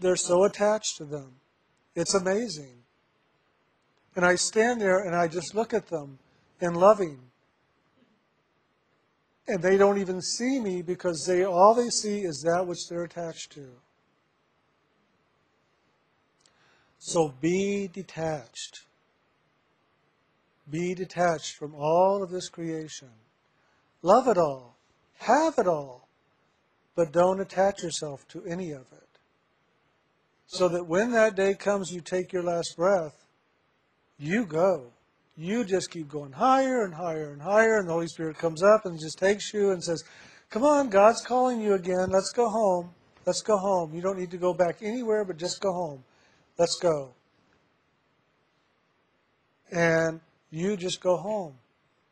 They're 0.00 0.16
so 0.16 0.44
attached 0.44 0.96
to 0.98 1.04
them. 1.04 1.32
It's 1.94 2.14
amazing. 2.14 2.84
And 4.16 4.24
I 4.24 4.36
stand 4.36 4.80
there 4.80 5.00
and 5.00 5.14
I 5.14 5.28
just 5.28 5.54
look 5.54 5.74
at 5.74 5.88
them 5.88 6.18
in 6.60 6.74
loving. 6.74 7.18
And 9.46 9.62
they 9.62 9.76
don't 9.76 9.98
even 9.98 10.22
see 10.22 10.60
me 10.60 10.80
because 10.80 11.26
they 11.26 11.44
all 11.44 11.74
they 11.74 11.90
see 11.90 12.20
is 12.20 12.40
that 12.42 12.66
which 12.66 12.88
they're 12.88 13.04
attached 13.04 13.52
to. 13.52 13.68
So 17.00 17.32
be 17.40 17.88
detached. 17.90 18.82
Be 20.70 20.94
detached 20.94 21.56
from 21.56 21.74
all 21.74 22.22
of 22.22 22.30
this 22.30 22.48
creation. 22.50 23.08
Love 24.02 24.28
it 24.28 24.36
all. 24.36 24.76
Have 25.18 25.54
it 25.58 25.66
all. 25.66 26.08
But 26.94 27.10
don't 27.10 27.40
attach 27.40 27.82
yourself 27.82 28.28
to 28.28 28.44
any 28.44 28.70
of 28.72 28.84
it. 28.92 29.08
So 30.46 30.68
that 30.68 30.86
when 30.86 31.12
that 31.12 31.36
day 31.36 31.54
comes, 31.54 31.90
you 31.90 32.02
take 32.02 32.32
your 32.32 32.42
last 32.42 32.76
breath, 32.76 33.24
you 34.18 34.44
go. 34.44 34.92
You 35.36 35.64
just 35.64 35.90
keep 35.90 36.08
going 36.08 36.32
higher 36.32 36.84
and 36.84 36.92
higher 36.92 37.32
and 37.32 37.40
higher, 37.40 37.78
and 37.78 37.88
the 37.88 37.92
Holy 37.94 38.08
Spirit 38.08 38.36
comes 38.36 38.62
up 38.62 38.84
and 38.84 39.00
just 39.00 39.18
takes 39.18 39.54
you 39.54 39.70
and 39.70 39.82
says, 39.82 40.04
Come 40.50 40.64
on, 40.64 40.90
God's 40.90 41.22
calling 41.22 41.62
you 41.62 41.74
again. 41.74 42.10
Let's 42.10 42.32
go 42.32 42.50
home. 42.50 42.90
Let's 43.24 43.40
go 43.40 43.56
home. 43.56 43.94
You 43.94 44.02
don't 44.02 44.18
need 44.18 44.32
to 44.32 44.36
go 44.36 44.52
back 44.52 44.82
anywhere, 44.82 45.24
but 45.24 45.38
just 45.38 45.60
go 45.60 45.72
home. 45.72 46.04
Let's 46.60 46.76
go. 46.76 47.14
And 49.72 50.20
you 50.50 50.76
just 50.76 51.00
go 51.00 51.16
home. 51.16 51.54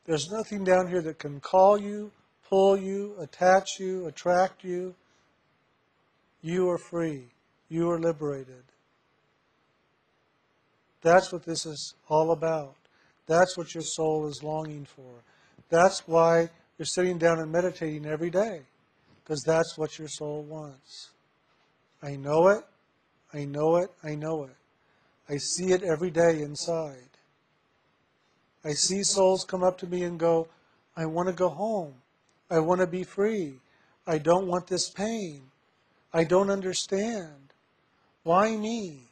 There's 0.07 0.31
nothing 0.31 0.65
down 0.65 0.89
here 0.89 1.03
that 1.03 1.19
can 1.19 1.39
call 1.39 1.79
you, 1.79 2.11
pull 2.49 2.79
you, 2.79 3.15
attach 3.21 3.79
you, 3.79 4.07
attract 4.07 4.65
you. 4.65 4.95
You 6.41 6.71
are 6.71 6.79
free. 6.79 7.25
You 7.69 7.91
are 7.91 8.01
liberated. 8.01 8.65
That's 11.03 11.31
what 11.31 11.43
this 11.43 11.67
is 11.67 11.93
all 12.09 12.31
about. 12.31 12.75
That's 13.27 13.59
what 13.59 13.75
your 13.75 13.85
soul 13.85 14.29
is 14.29 14.43
longing 14.43 14.87
for. 14.87 15.13
That's 15.69 16.09
why 16.09 16.49
you're 16.79 16.87
sitting 16.87 17.19
down 17.19 17.39
and 17.39 17.53
meditating 17.53 18.07
every 18.07 18.31
day, 18.31 18.63
because 19.23 19.43
that's 19.43 19.77
what 19.77 19.99
your 19.99 20.09
soul 20.09 20.43
wants. 20.45 21.11
I 22.03 22.17
know 22.17 22.49
it. 22.49 22.65
I 23.33 23.45
know 23.45 23.77
it. 23.77 23.91
I 24.03 24.15
know 24.15 24.45
it. 24.45 24.57
I 25.29 25.37
see 25.37 25.73
it 25.73 25.83
every 25.83 26.11
day 26.11 26.41
inside. 26.41 27.11
I 28.65 28.73
see 28.73 29.03
souls 29.03 29.45
come 29.45 29.63
up 29.63 29.79
to 29.79 29.87
me 29.87 30.03
and 30.03 30.19
go, 30.19 30.49
I 30.97 31.07
want 31.07 31.29
to 31.29 31.35
go 31.35 31.49
home. 31.49 31.95
I 32.51 32.59
want 32.59 32.81
to 32.81 32.87
be 32.87 33.05
free. 33.05 33.55
I 34.07 34.19
don't 34.19 34.47
want 34.47 34.67
this 34.67 34.89
pain. 34.89 35.43
I 36.13 36.25
don't 36.25 36.51
understand. 36.51 37.53
Why 38.23 38.57
me? 38.57 39.03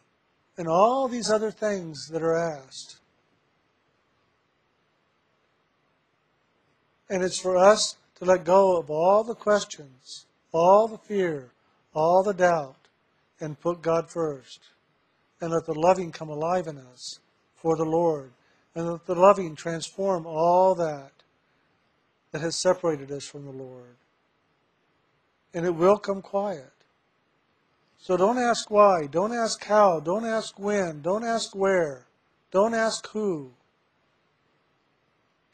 And 0.56 0.66
all 0.66 1.06
these 1.06 1.30
other 1.30 1.50
things 1.50 2.08
that 2.08 2.22
are 2.22 2.36
asked. 2.36 2.96
And 7.10 7.22
it's 7.22 7.38
for 7.38 7.56
us 7.56 7.96
to 8.16 8.24
let 8.24 8.44
go 8.44 8.78
of 8.78 8.90
all 8.90 9.22
the 9.22 9.34
questions, 9.34 10.24
all 10.52 10.88
the 10.88 10.98
fear, 10.98 11.50
all 11.94 12.22
the 12.22 12.32
doubt, 12.32 12.85
and 13.40 13.60
put 13.60 13.82
God 13.82 14.10
first. 14.10 14.60
And 15.40 15.52
let 15.52 15.66
the 15.66 15.78
loving 15.78 16.12
come 16.12 16.30
alive 16.30 16.66
in 16.66 16.78
us 16.78 17.20
for 17.54 17.76
the 17.76 17.84
Lord 17.84 18.32
and 18.76 18.86
let 18.86 19.06
the 19.06 19.14
loving 19.14 19.56
transform 19.56 20.26
all 20.26 20.74
that 20.74 21.10
that 22.30 22.42
has 22.42 22.56
separated 22.56 23.10
us 23.10 23.24
from 23.24 23.46
the 23.46 23.50
Lord. 23.50 23.96
And 25.54 25.64
it 25.64 25.74
will 25.74 25.96
come 25.96 26.20
quiet. 26.20 26.72
So 27.98 28.18
don't 28.18 28.36
ask 28.36 28.70
why, 28.70 29.06
don't 29.10 29.32
ask 29.32 29.64
how, 29.64 30.00
don't 30.00 30.26
ask 30.26 30.58
when, 30.58 31.00
don't 31.00 31.24
ask 31.24 31.56
where, 31.56 32.04
don't 32.50 32.74
ask 32.74 33.08
who. 33.08 33.52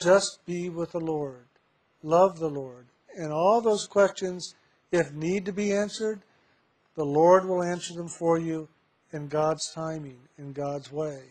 Just 0.01 0.45
be 0.45 0.69
with 0.69 0.91
the 0.91 1.01
Lord. 1.01 1.47
Love 2.03 2.41
the 2.41 2.51
Lord. 2.51 2.87
And 3.17 3.33
all 3.33 3.61
those 3.61 3.87
questions, 3.87 4.57
if 4.91 5.13
need 5.13 5.45
to 5.45 5.53
be 5.53 5.73
answered, 5.73 6.23
the 6.95 7.05
Lord 7.05 7.47
will 7.47 7.63
answer 7.63 7.95
them 7.95 8.09
for 8.09 8.39
you 8.39 8.69
in 9.13 9.29
God's 9.29 9.71
timing, 9.73 10.19
in 10.39 10.53
God's 10.53 10.91
way. 10.93 11.23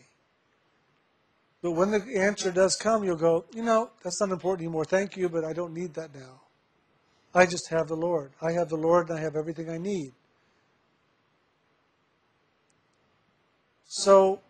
But 1.62 1.72
when 1.72 1.92
the 1.92 2.18
answer 2.18 2.50
does 2.50 2.74
come, 2.74 3.04
you'll 3.04 3.16
go, 3.16 3.44
you 3.54 3.62
know, 3.62 3.90
that's 4.02 4.20
not 4.20 4.30
important 4.30 4.66
anymore. 4.66 4.84
Thank 4.84 5.16
you, 5.16 5.28
but 5.28 5.44
I 5.44 5.52
don't 5.52 5.72
need 5.72 5.94
that 5.94 6.14
now. 6.14 6.40
I 7.34 7.46
just 7.46 7.70
have 7.70 7.88
the 7.88 7.96
Lord. 7.96 8.32
I 8.42 8.52
have 8.52 8.68
the 8.68 8.76
Lord 8.76 9.08
and 9.08 9.18
I 9.18 9.22
have 9.22 9.36
everything 9.36 9.70
I 9.70 9.78
need. 9.78 10.12
So, 13.86 14.40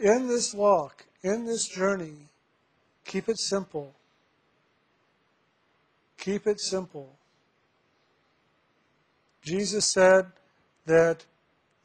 in 0.00 0.26
this 0.26 0.52
walk, 0.52 1.06
in 1.22 1.46
this 1.46 1.68
journey, 1.68 2.28
keep 3.04 3.28
it 3.28 3.38
simple. 3.38 3.94
Keep 6.18 6.46
it 6.46 6.60
simple. 6.60 7.14
Jesus 9.46 9.92
said 9.92 10.26
that 10.86 11.24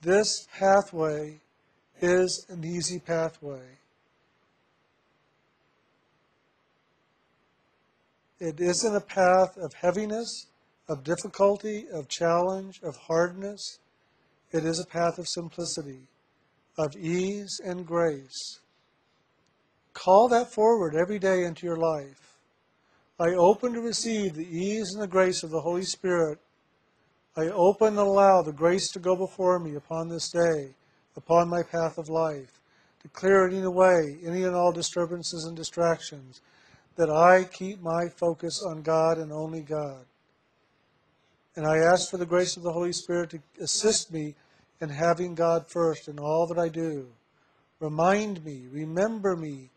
this 0.02 0.48
pathway 0.58 1.40
is 2.02 2.48
an 2.50 2.66
easy 2.66 2.98
pathway. 2.98 3.62
It 8.40 8.60
isn't 8.60 8.96
a 8.96 9.00
path 9.00 9.56
of 9.58 9.74
heaviness, 9.74 10.48
of 10.90 11.04
difficulty, 11.04 11.86
of 11.94 12.08
challenge, 12.08 12.80
of 12.82 12.96
hardness. 12.98 13.78
It 14.52 14.66
is 14.66 14.80
a 14.80 14.88
path 14.88 15.20
of 15.20 15.28
simplicity, 15.28 16.08
of 16.80 16.96
ease 16.96 17.62
and 17.64 17.86
grace. 17.86 18.60
Call 19.94 20.28
that 20.30 20.52
forward 20.52 20.96
every 20.96 21.20
day 21.20 21.44
into 21.44 21.68
your 21.68 21.78
life. 21.78 22.40
I 23.20 23.36
open 23.36 23.74
to 23.74 23.82
receive 23.82 24.34
the 24.34 24.48
ease 24.48 24.94
and 24.94 25.04
the 25.04 25.08
grace 25.08 25.44
of 25.44 25.52
the 25.52 25.62
Holy 25.62 25.84
Spirit. 25.84 26.40
I 27.38 27.48
open 27.48 27.90
and 27.90 27.98
allow 27.98 28.42
the 28.42 28.52
grace 28.52 28.90
to 28.92 29.00
go 29.00 29.16
before 29.16 29.60
me 29.60 29.76
upon 29.76 30.10
this 30.10 30.30
day 30.30 30.74
upon 31.18 31.50
my 31.50 31.64
path 31.64 31.98
of 31.98 32.10
life, 32.10 32.60
to 33.02 33.08
clear 33.10 33.48
any 33.48 33.62
away 33.62 34.18
any 34.26 34.44
and 34.44 34.56
all 34.56 34.72
disturbances 34.72 35.46
and 35.46 35.56
distractions, 35.56 36.42
that 36.96 37.10
I 37.10 37.46
keep 37.46 37.82
my 37.82 38.08
focus 38.10 38.64
on 38.68 38.82
God 38.82 39.18
and 39.18 39.32
only 39.32 39.62
God. 39.62 40.06
And 41.56 41.66
I 41.66 41.78
ask 41.78 42.10
for 42.10 42.18
the 42.18 42.26
grace 42.26 42.58
of 42.58 42.64
the 42.64 42.72
Holy 42.72 42.94
Spirit 42.94 43.32
to 43.32 43.40
assist 43.62 44.12
me 44.12 44.36
in 44.80 44.90
having 44.90 45.36
God 45.36 45.68
first 45.68 46.08
in 46.08 46.20
all 46.20 46.48
that 46.48 46.60
I 46.60 46.70
do. 46.70 47.08
Remind 47.80 48.44
me, 48.46 48.66
remember 48.72 49.36
me 49.36 49.70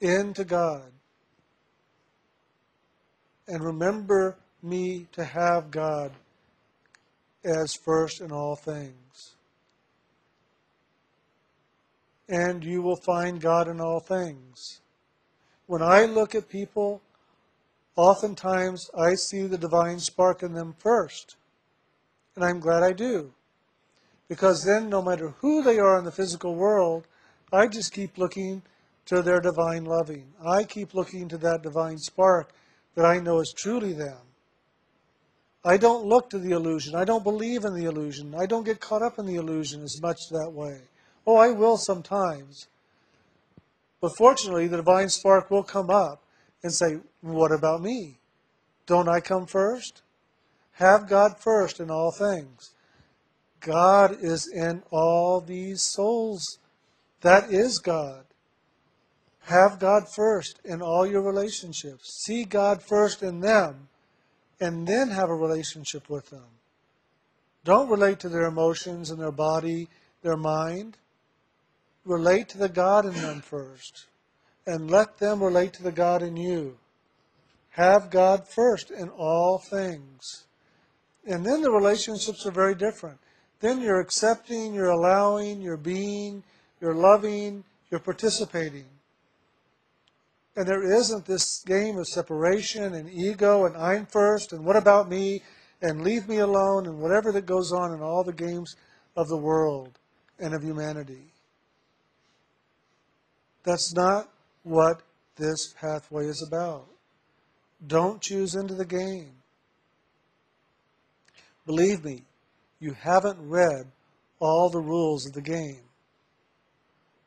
into 0.00 0.44
God. 0.44 0.90
And 3.48 3.62
remember 3.62 4.36
me 4.62 5.06
to 5.12 5.24
have 5.24 5.70
God 5.70 6.12
as 7.44 7.74
first 7.74 8.20
in 8.20 8.32
all 8.32 8.56
things 8.56 9.34
and 12.28 12.62
you 12.62 12.82
will 12.82 12.96
find 12.96 13.40
God 13.40 13.68
in 13.68 13.80
all 13.80 14.00
things. 14.00 14.80
When 15.66 15.82
I 15.82 16.04
look 16.04 16.34
at 16.34 16.48
people, 16.48 17.00
oftentimes 17.96 18.90
I 18.96 19.14
see 19.14 19.46
the 19.46 19.58
divine 19.58 19.98
spark 19.98 20.42
in 20.42 20.52
them 20.52 20.74
first. 20.78 21.36
And 22.36 22.44
I'm 22.44 22.60
glad 22.60 22.82
I 22.82 22.92
do. 22.92 23.32
Because 24.28 24.62
then, 24.64 24.90
no 24.90 25.02
matter 25.02 25.34
who 25.38 25.62
they 25.62 25.78
are 25.78 25.98
in 25.98 26.04
the 26.04 26.12
physical 26.12 26.54
world, 26.54 27.06
I 27.50 27.66
just 27.66 27.94
keep 27.94 28.18
looking 28.18 28.62
to 29.06 29.22
their 29.22 29.40
divine 29.40 29.86
loving. 29.86 30.26
I 30.46 30.64
keep 30.64 30.92
looking 30.92 31.28
to 31.28 31.38
that 31.38 31.62
divine 31.62 31.98
spark 31.98 32.52
that 32.94 33.06
I 33.06 33.20
know 33.20 33.40
is 33.40 33.54
truly 33.56 33.94
them. 33.94 34.18
I 35.64 35.76
don't 35.76 36.06
look 36.06 36.30
to 36.30 36.38
the 36.38 36.52
illusion. 36.52 36.94
I 36.94 37.04
don't 37.04 37.24
believe 37.24 37.64
in 37.64 37.74
the 37.74 37.84
illusion. 37.84 38.34
I 38.34 38.46
don't 38.46 38.64
get 38.64 38.80
caught 38.80 39.02
up 39.02 39.18
in 39.18 39.26
the 39.26 39.36
illusion 39.36 39.82
as 39.82 40.00
much 40.00 40.18
that 40.30 40.52
way. 40.52 40.80
Oh, 41.26 41.36
I 41.36 41.50
will 41.50 41.76
sometimes. 41.76 42.68
But 44.00 44.16
fortunately, 44.16 44.68
the 44.68 44.76
divine 44.76 45.08
spark 45.08 45.50
will 45.50 45.64
come 45.64 45.90
up 45.90 46.22
and 46.62 46.72
say, 46.72 46.98
What 47.20 47.52
about 47.52 47.82
me? 47.82 48.18
Don't 48.86 49.08
I 49.08 49.20
come 49.20 49.46
first? 49.46 50.02
Have 50.72 51.08
God 51.08 51.38
first 51.38 51.80
in 51.80 51.90
all 51.90 52.12
things. 52.12 52.72
God 53.60 54.16
is 54.20 54.46
in 54.46 54.82
all 54.90 55.40
these 55.40 55.82
souls. 55.82 56.58
That 57.22 57.52
is 57.52 57.78
God. 57.78 58.24
Have 59.46 59.80
God 59.80 60.04
first 60.08 60.60
in 60.64 60.80
all 60.80 61.04
your 61.06 61.22
relationships. 61.22 62.22
See 62.24 62.44
God 62.44 62.82
first 62.82 63.22
in 63.22 63.40
them, 63.40 63.88
and 64.60 64.86
then 64.86 65.08
have 65.10 65.30
a 65.30 65.34
relationship 65.34 66.08
with 66.08 66.30
them. 66.30 66.44
Don't 67.64 67.90
relate 67.90 68.18
to 68.20 68.28
their 68.28 68.46
emotions 68.46 69.10
and 69.10 69.20
their 69.20 69.32
body, 69.32 69.88
their 70.22 70.36
mind. 70.36 70.96
Relate 72.04 72.48
to 72.50 72.58
the 72.58 72.68
God 72.68 73.04
in 73.04 73.12
them 73.14 73.42
first, 73.42 74.06
and 74.66 74.90
let 74.90 75.18
them 75.18 75.42
relate 75.42 75.74
to 75.74 75.82
the 75.82 75.92
God 75.92 76.22
in 76.22 76.36
you. 76.36 76.78
Have 77.70 78.10
God 78.10 78.48
first 78.48 78.90
in 78.90 79.08
all 79.10 79.58
things. 79.58 80.44
And 81.26 81.44
then 81.44 81.60
the 81.60 81.70
relationships 81.70 82.46
are 82.46 82.50
very 82.50 82.74
different. 82.74 83.18
Then 83.60 83.80
you're 83.80 84.00
accepting, 84.00 84.72
you're 84.72 84.90
allowing, 84.90 85.60
you're 85.60 85.76
being, 85.76 86.42
you're 86.80 86.94
loving, 86.94 87.64
you're 87.90 88.00
participating. 88.00 88.86
And 90.58 90.66
there 90.66 90.82
isn't 90.82 91.24
this 91.24 91.62
game 91.62 91.98
of 91.98 92.08
separation 92.08 92.94
and 92.94 93.08
ego 93.08 93.64
and 93.64 93.76
I'm 93.76 94.06
first 94.06 94.52
and 94.52 94.64
what 94.64 94.74
about 94.74 95.08
me 95.08 95.40
and 95.80 96.02
leave 96.02 96.28
me 96.28 96.38
alone 96.38 96.86
and 96.86 96.98
whatever 96.98 97.30
that 97.30 97.46
goes 97.46 97.70
on 97.70 97.94
in 97.94 98.02
all 98.02 98.24
the 98.24 98.32
games 98.32 98.74
of 99.16 99.28
the 99.28 99.36
world 99.36 100.00
and 100.40 100.52
of 100.52 100.64
humanity. 100.64 101.30
That's 103.62 103.94
not 103.94 104.30
what 104.64 105.02
this 105.36 105.74
pathway 105.80 106.26
is 106.26 106.42
about. 106.42 106.88
Don't 107.86 108.20
choose 108.20 108.56
into 108.56 108.74
the 108.74 108.84
game. 108.84 109.30
Believe 111.66 112.04
me, 112.04 112.24
you 112.80 112.94
haven't 112.94 113.38
read 113.48 113.86
all 114.40 114.70
the 114.70 114.80
rules 114.80 115.24
of 115.24 115.34
the 115.34 115.40
game. 115.40 115.84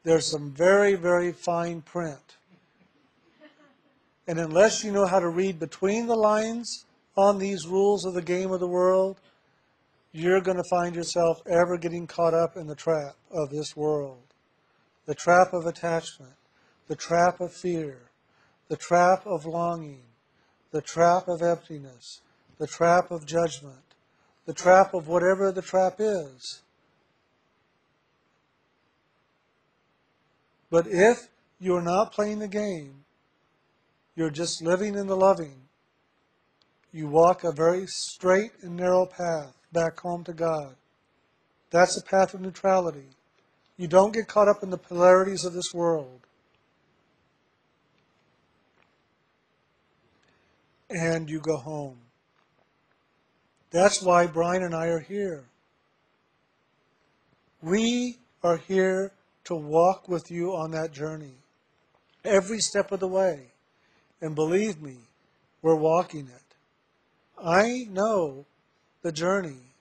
There's 0.03 0.29
some 0.29 0.51
very, 0.51 0.95
very 0.95 1.31
fine 1.31 1.79
print. 1.79 2.35
And 4.27 4.39
unless 4.39 4.83
you 4.83 4.91
know 4.91 5.05
how 5.05 5.19
to 5.19 5.29
read 5.29 5.59
between 5.59 6.07
the 6.07 6.15
lines 6.15 6.85
on 7.17 7.37
these 7.37 7.67
rules 7.67 8.05
of 8.05 8.13
the 8.13 8.21
game 8.21 8.51
of 8.51 8.59
the 8.59 8.67
world, 8.67 9.19
you're 10.11 10.41
going 10.41 10.57
to 10.57 10.69
find 10.69 10.95
yourself 10.95 11.41
ever 11.47 11.77
getting 11.77 12.05
caught 12.05 12.33
up 12.33 12.55
in 12.55 12.67
the 12.67 12.75
trap 12.75 13.15
of 13.31 13.49
this 13.49 13.75
world. 13.75 14.23
The 15.05 15.15
trap 15.15 15.53
of 15.53 15.65
attachment, 15.65 16.35
the 16.87 16.95
trap 16.95 17.39
of 17.39 17.53
fear, 17.53 17.97
the 18.67 18.77
trap 18.77 19.25
of 19.25 19.45
longing, 19.45 20.03
the 20.71 20.81
trap 20.81 21.27
of 21.27 21.41
emptiness, 21.41 22.21
the 22.57 22.67
trap 22.67 23.11
of 23.11 23.25
judgment, 23.25 23.95
the 24.45 24.53
trap 24.53 24.93
of 24.93 25.07
whatever 25.07 25.51
the 25.51 25.61
trap 25.61 25.95
is. 25.99 26.61
But 30.69 30.87
if 30.87 31.27
you're 31.59 31.81
not 31.81 32.13
playing 32.13 32.39
the 32.39 32.47
game, 32.47 33.00
you're 34.15 34.29
just 34.29 34.61
living 34.61 34.95
in 34.95 35.07
the 35.07 35.15
loving, 35.15 35.61
you 36.93 37.07
walk 37.07 37.43
a 37.43 37.51
very 37.51 37.85
straight 37.87 38.51
and 38.61 38.75
narrow 38.75 39.05
path 39.05 39.53
back 39.71 39.99
home 39.99 40.23
to 40.25 40.33
God. 40.33 40.75
That's 41.69 41.95
the 41.95 42.03
path 42.03 42.33
of 42.33 42.41
neutrality. 42.41 43.07
You 43.77 43.87
don't 43.87 44.13
get 44.13 44.27
caught 44.27 44.49
up 44.49 44.61
in 44.61 44.69
the 44.69 44.77
polarities 44.77 45.45
of 45.45 45.53
this 45.53 45.73
world. 45.73 46.19
And 50.89 51.29
you 51.29 51.39
go 51.39 51.55
home. 51.55 51.97
That's 53.71 54.01
why 54.03 54.27
Brian 54.27 54.63
and 54.63 54.75
I 54.75 54.87
are 54.87 54.99
here. 54.99 55.45
We 57.61 58.17
are 58.43 58.57
here 58.57 59.13
to 59.45 59.55
walk 59.55 60.09
with 60.09 60.29
you 60.29 60.53
on 60.53 60.71
that 60.71 60.91
journey 60.91 61.35
every 62.25 62.59
step 62.59 62.91
of 62.91 62.99
the 62.99 63.07
way. 63.07 63.50
And 64.21 64.35
believe 64.35 64.81
me, 64.81 64.97
we're 65.61 65.75
walking 65.75 66.27
it. 66.27 66.55
I 67.43 67.87
know 67.89 68.45
the 69.01 69.11
journey. 69.11 69.73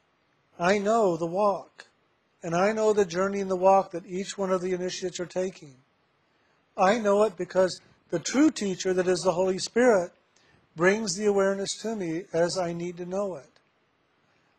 I 0.58 0.78
know 0.78 1.16
the 1.16 1.26
walk. 1.26 1.86
And 2.42 2.54
I 2.54 2.72
know 2.72 2.92
the 2.92 3.04
journey 3.04 3.40
and 3.40 3.50
the 3.50 3.56
walk 3.56 3.90
that 3.90 4.06
each 4.06 4.38
one 4.38 4.50
of 4.50 4.62
the 4.62 4.72
initiates 4.72 5.20
are 5.20 5.26
taking. 5.26 5.74
I 6.76 6.98
know 6.98 7.22
it 7.24 7.36
because 7.36 7.80
the 8.10 8.18
true 8.18 8.50
teacher, 8.50 8.94
that 8.94 9.06
is 9.06 9.20
the 9.20 9.32
Holy 9.32 9.58
Spirit, 9.58 10.12
brings 10.74 11.14
the 11.14 11.26
awareness 11.26 11.76
to 11.82 11.94
me 11.94 12.24
as 12.32 12.56
I 12.56 12.72
need 12.72 12.96
to 12.96 13.04
know 13.04 13.36
it. 13.36 13.50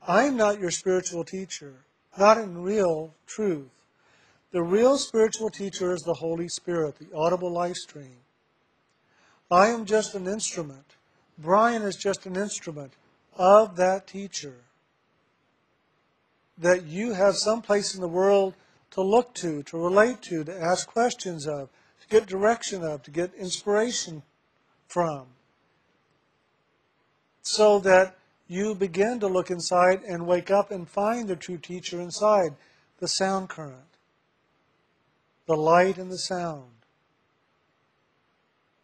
I'm 0.07 0.37
not 0.37 0.59
your 0.59 0.71
spiritual 0.71 1.23
teacher, 1.23 1.73
not 2.17 2.37
in 2.37 2.61
real 2.61 3.13
truth. 3.25 3.69
The 4.51 4.61
real 4.61 4.97
spiritual 4.97 5.49
teacher 5.49 5.93
is 5.93 6.01
the 6.01 6.13
Holy 6.13 6.49
Spirit, 6.49 6.95
the 6.99 7.15
audible 7.15 7.51
life 7.51 7.75
stream. 7.75 8.17
I 9.51 9.67
am 9.67 9.85
just 9.85 10.15
an 10.15 10.27
instrument. 10.27 10.95
Brian 11.37 11.81
is 11.81 11.97
just 11.97 12.25
an 12.25 12.37
instrument 12.37 12.93
of 13.35 13.75
that 13.75 14.07
teacher. 14.07 14.55
That 16.57 16.85
you 16.85 17.13
have 17.13 17.35
some 17.35 17.61
place 17.61 17.93
in 17.93 17.99
the 17.99 18.07
world 18.07 18.53
to 18.91 19.01
look 19.01 19.33
to, 19.35 19.61
to 19.63 19.77
relate 19.77 20.21
to, 20.23 20.45
to 20.45 20.61
ask 20.61 20.87
questions 20.87 21.47
of, 21.47 21.69
to 22.01 22.07
get 22.07 22.27
direction 22.27 22.83
of, 22.83 23.03
to 23.03 23.11
get 23.11 23.33
inspiration 23.33 24.23
from. 24.87 25.25
So 27.41 27.79
that 27.79 28.15
you 28.47 28.73
begin 28.75 29.19
to 29.19 29.27
look 29.27 29.49
inside 29.49 30.01
and 30.03 30.27
wake 30.27 30.51
up 30.51 30.71
and 30.71 30.87
find 30.87 31.27
the 31.27 31.35
true 31.35 31.57
teacher 31.57 31.99
inside, 31.99 32.55
the 32.99 33.07
sound 33.07 33.49
current, 33.49 33.97
the 35.45 35.55
light 35.55 35.97
and 35.97 36.11
the 36.11 36.17
sound. 36.17 36.80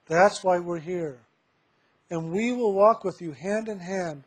That's 0.08 0.44
why 0.44 0.60
we're 0.60 0.80
here. 0.80 1.18
And 2.10 2.32
we 2.32 2.54
will 2.54 2.74
walk 2.74 3.04
with 3.04 3.22
you 3.22 3.34
hand 3.34 3.68
in 3.68 3.80
hand 3.80 4.24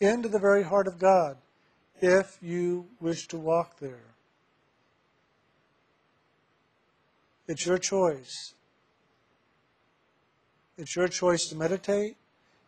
into 0.00 0.28
the 0.28 0.38
very 0.38 0.62
heart 0.62 0.86
of 0.86 0.98
God 0.98 1.36
if 2.00 2.38
you 2.40 2.86
wish 3.00 3.26
to 3.28 3.36
walk 3.36 3.78
there. 3.80 4.14
It's 7.46 7.66
your 7.66 7.78
choice. 7.78 8.54
It's 10.78 10.96
your 10.96 11.08
choice 11.08 11.46
to 11.48 11.56
meditate. 11.56 12.16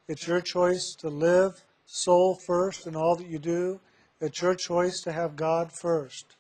It's 0.09 0.27
your 0.27 0.41
choice 0.41 0.95
to 1.01 1.09
live 1.09 1.64
soul 1.87 2.39
first 2.47 2.87
in 2.87 2.95
all 2.95 3.17
that 3.17 3.29
you 3.29 3.39
do. 3.39 3.81
It's 4.21 4.41
your 4.43 4.55
choice 4.55 5.01
to 5.03 5.12
have 5.12 5.37
God 5.37 5.73
first. 5.73 6.37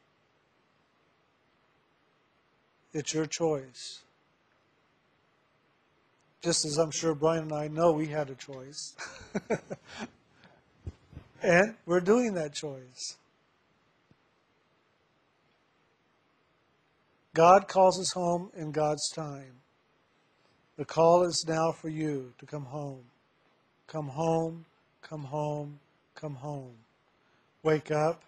It's 2.92 3.12
your 3.12 3.26
choice. 3.26 4.02
Just 6.46 6.64
as 6.64 6.78
I'm 6.78 6.92
sure 6.92 7.12
Brian 7.12 7.42
and 7.42 7.52
I 7.52 7.66
know 7.66 7.90
we 7.90 8.06
had 8.06 8.30
a 8.30 8.36
choice. 8.36 8.94
and 11.42 11.74
we're 11.84 12.00
doing 12.00 12.34
that 12.34 12.54
choice. 12.54 13.16
God 17.34 17.66
calls 17.66 17.98
us 18.00 18.12
home 18.12 18.50
in 18.56 18.70
God's 18.70 19.10
time. 19.10 19.60
The 20.76 20.84
call 20.84 21.24
is 21.24 21.44
now 21.48 21.72
for 21.72 21.88
you 21.88 22.32
to 22.38 22.46
come 22.46 22.66
home. 22.66 23.04
Come 23.88 24.06
home 24.06 24.64
come 25.08 25.24
home, 25.24 25.78
come 26.14 26.34
home. 26.34 26.74
Wake 27.62 27.90
up 27.90 28.22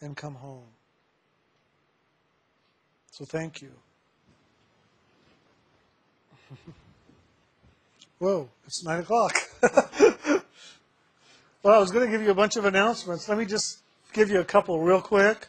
and 0.00 0.16
come 0.16 0.34
home. 0.34 0.66
So 3.10 3.24
thank 3.24 3.62
you. 3.62 3.70
Whoa, 8.18 8.48
it's 8.66 8.84
9 8.84 8.98
o'clock. 8.98 9.32
well, 11.62 11.74
I 11.76 11.78
was 11.78 11.92
going 11.92 12.04
to 12.04 12.10
give 12.10 12.20
you 12.20 12.32
a 12.32 12.34
bunch 12.34 12.56
of 12.56 12.64
announcements. 12.64 13.28
Let 13.28 13.38
me 13.38 13.44
just 13.44 13.78
give 14.12 14.28
you 14.28 14.40
a 14.40 14.44
couple 14.44 14.80
real 14.80 15.00
quick. 15.00 15.46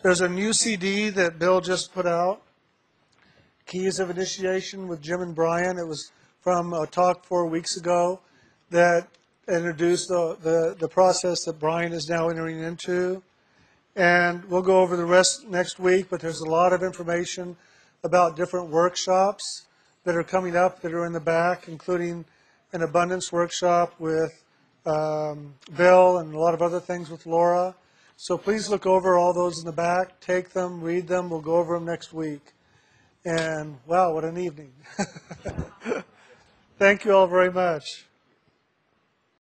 There's 0.00 0.20
a 0.20 0.28
new 0.28 0.52
CD 0.52 1.08
that 1.10 1.40
Bill 1.40 1.60
just 1.60 1.92
put 1.92 2.06
out 2.06 2.40
Keys 3.66 3.98
of 3.98 4.10
Initiation 4.10 4.86
with 4.86 5.02
Jim 5.02 5.22
and 5.22 5.34
Brian. 5.34 5.76
It 5.76 5.88
was 5.88 6.12
from 6.40 6.72
a 6.72 6.86
talk 6.86 7.24
four 7.24 7.46
weeks 7.46 7.76
ago 7.76 8.20
that 8.70 9.08
introduced 9.48 10.06
the, 10.06 10.36
the, 10.40 10.76
the 10.78 10.88
process 10.88 11.42
that 11.46 11.58
Brian 11.58 11.92
is 11.92 12.08
now 12.08 12.28
entering 12.28 12.60
into. 12.60 13.24
And 13.96 14.44
we'll 14.44 14.62
go 14.62 14.82
over 14.82 14.96
the 14.96 15.04
rest 15.04 15.48
next 15.48 15.80
week, 15.80 16.10
but 16.10 16.20
there's 16.20 16.42
a 16.42 16.48
lot 16.48 16.72
of 16.72 16.84
information 16.84 17.56
about 18.04 18.36
different 18.36 18.70
workshops 18.70 19.66
that 20.04 20.16
are 20.16 20.22
coming 20.22 20.56
up 20.56 20.80
that 20.82 20.92
are 20.92 21.06
in 21.06 21.12
the 21.12 21.20
back, 21.20 21.68
including 21.68 22.24
an 22.72 22.82
abundance 22.82 23.32
workshop 23.32 23.94
with 23.98 24.44
um, 24.86 25.54
Bill 25.76 26.18
and 26.18 26.34
a 26.34 26.38
lot 26.38 26.54
of 26.54 26.62
other 26.62 26.80
things 26.80 27.10
with 27.10 27.26
Laura. 27.26 27.74
So 28.16 28.38
please 28.38 28.68
look 28.68 28.86
over 28.86 29.18
all 29.18 29.32
those 29.32 29.58
in 29.58 29.64
the 29.64 29.72
back, 29.72 30.20
take 30.20 30.50
them, 30.50 30.80
read 30.80 31.08
them. 31.08 31.30
We'll 31.30 31.40
go 31.40 31.56
over 31.56 31.74
them 31.74 31.84
next 31.84 32.12
week. 32.12 32.52
And 33.24 33.78
wow, 33.86 34.12
what 34.12 34.24
an 34.24 34.36
evening. 34.36 34.72
Thank 36.78 37.04
you 37.04 37.12
all 37.12 37.26
very 37.26 37.50
much. 37.50 38.04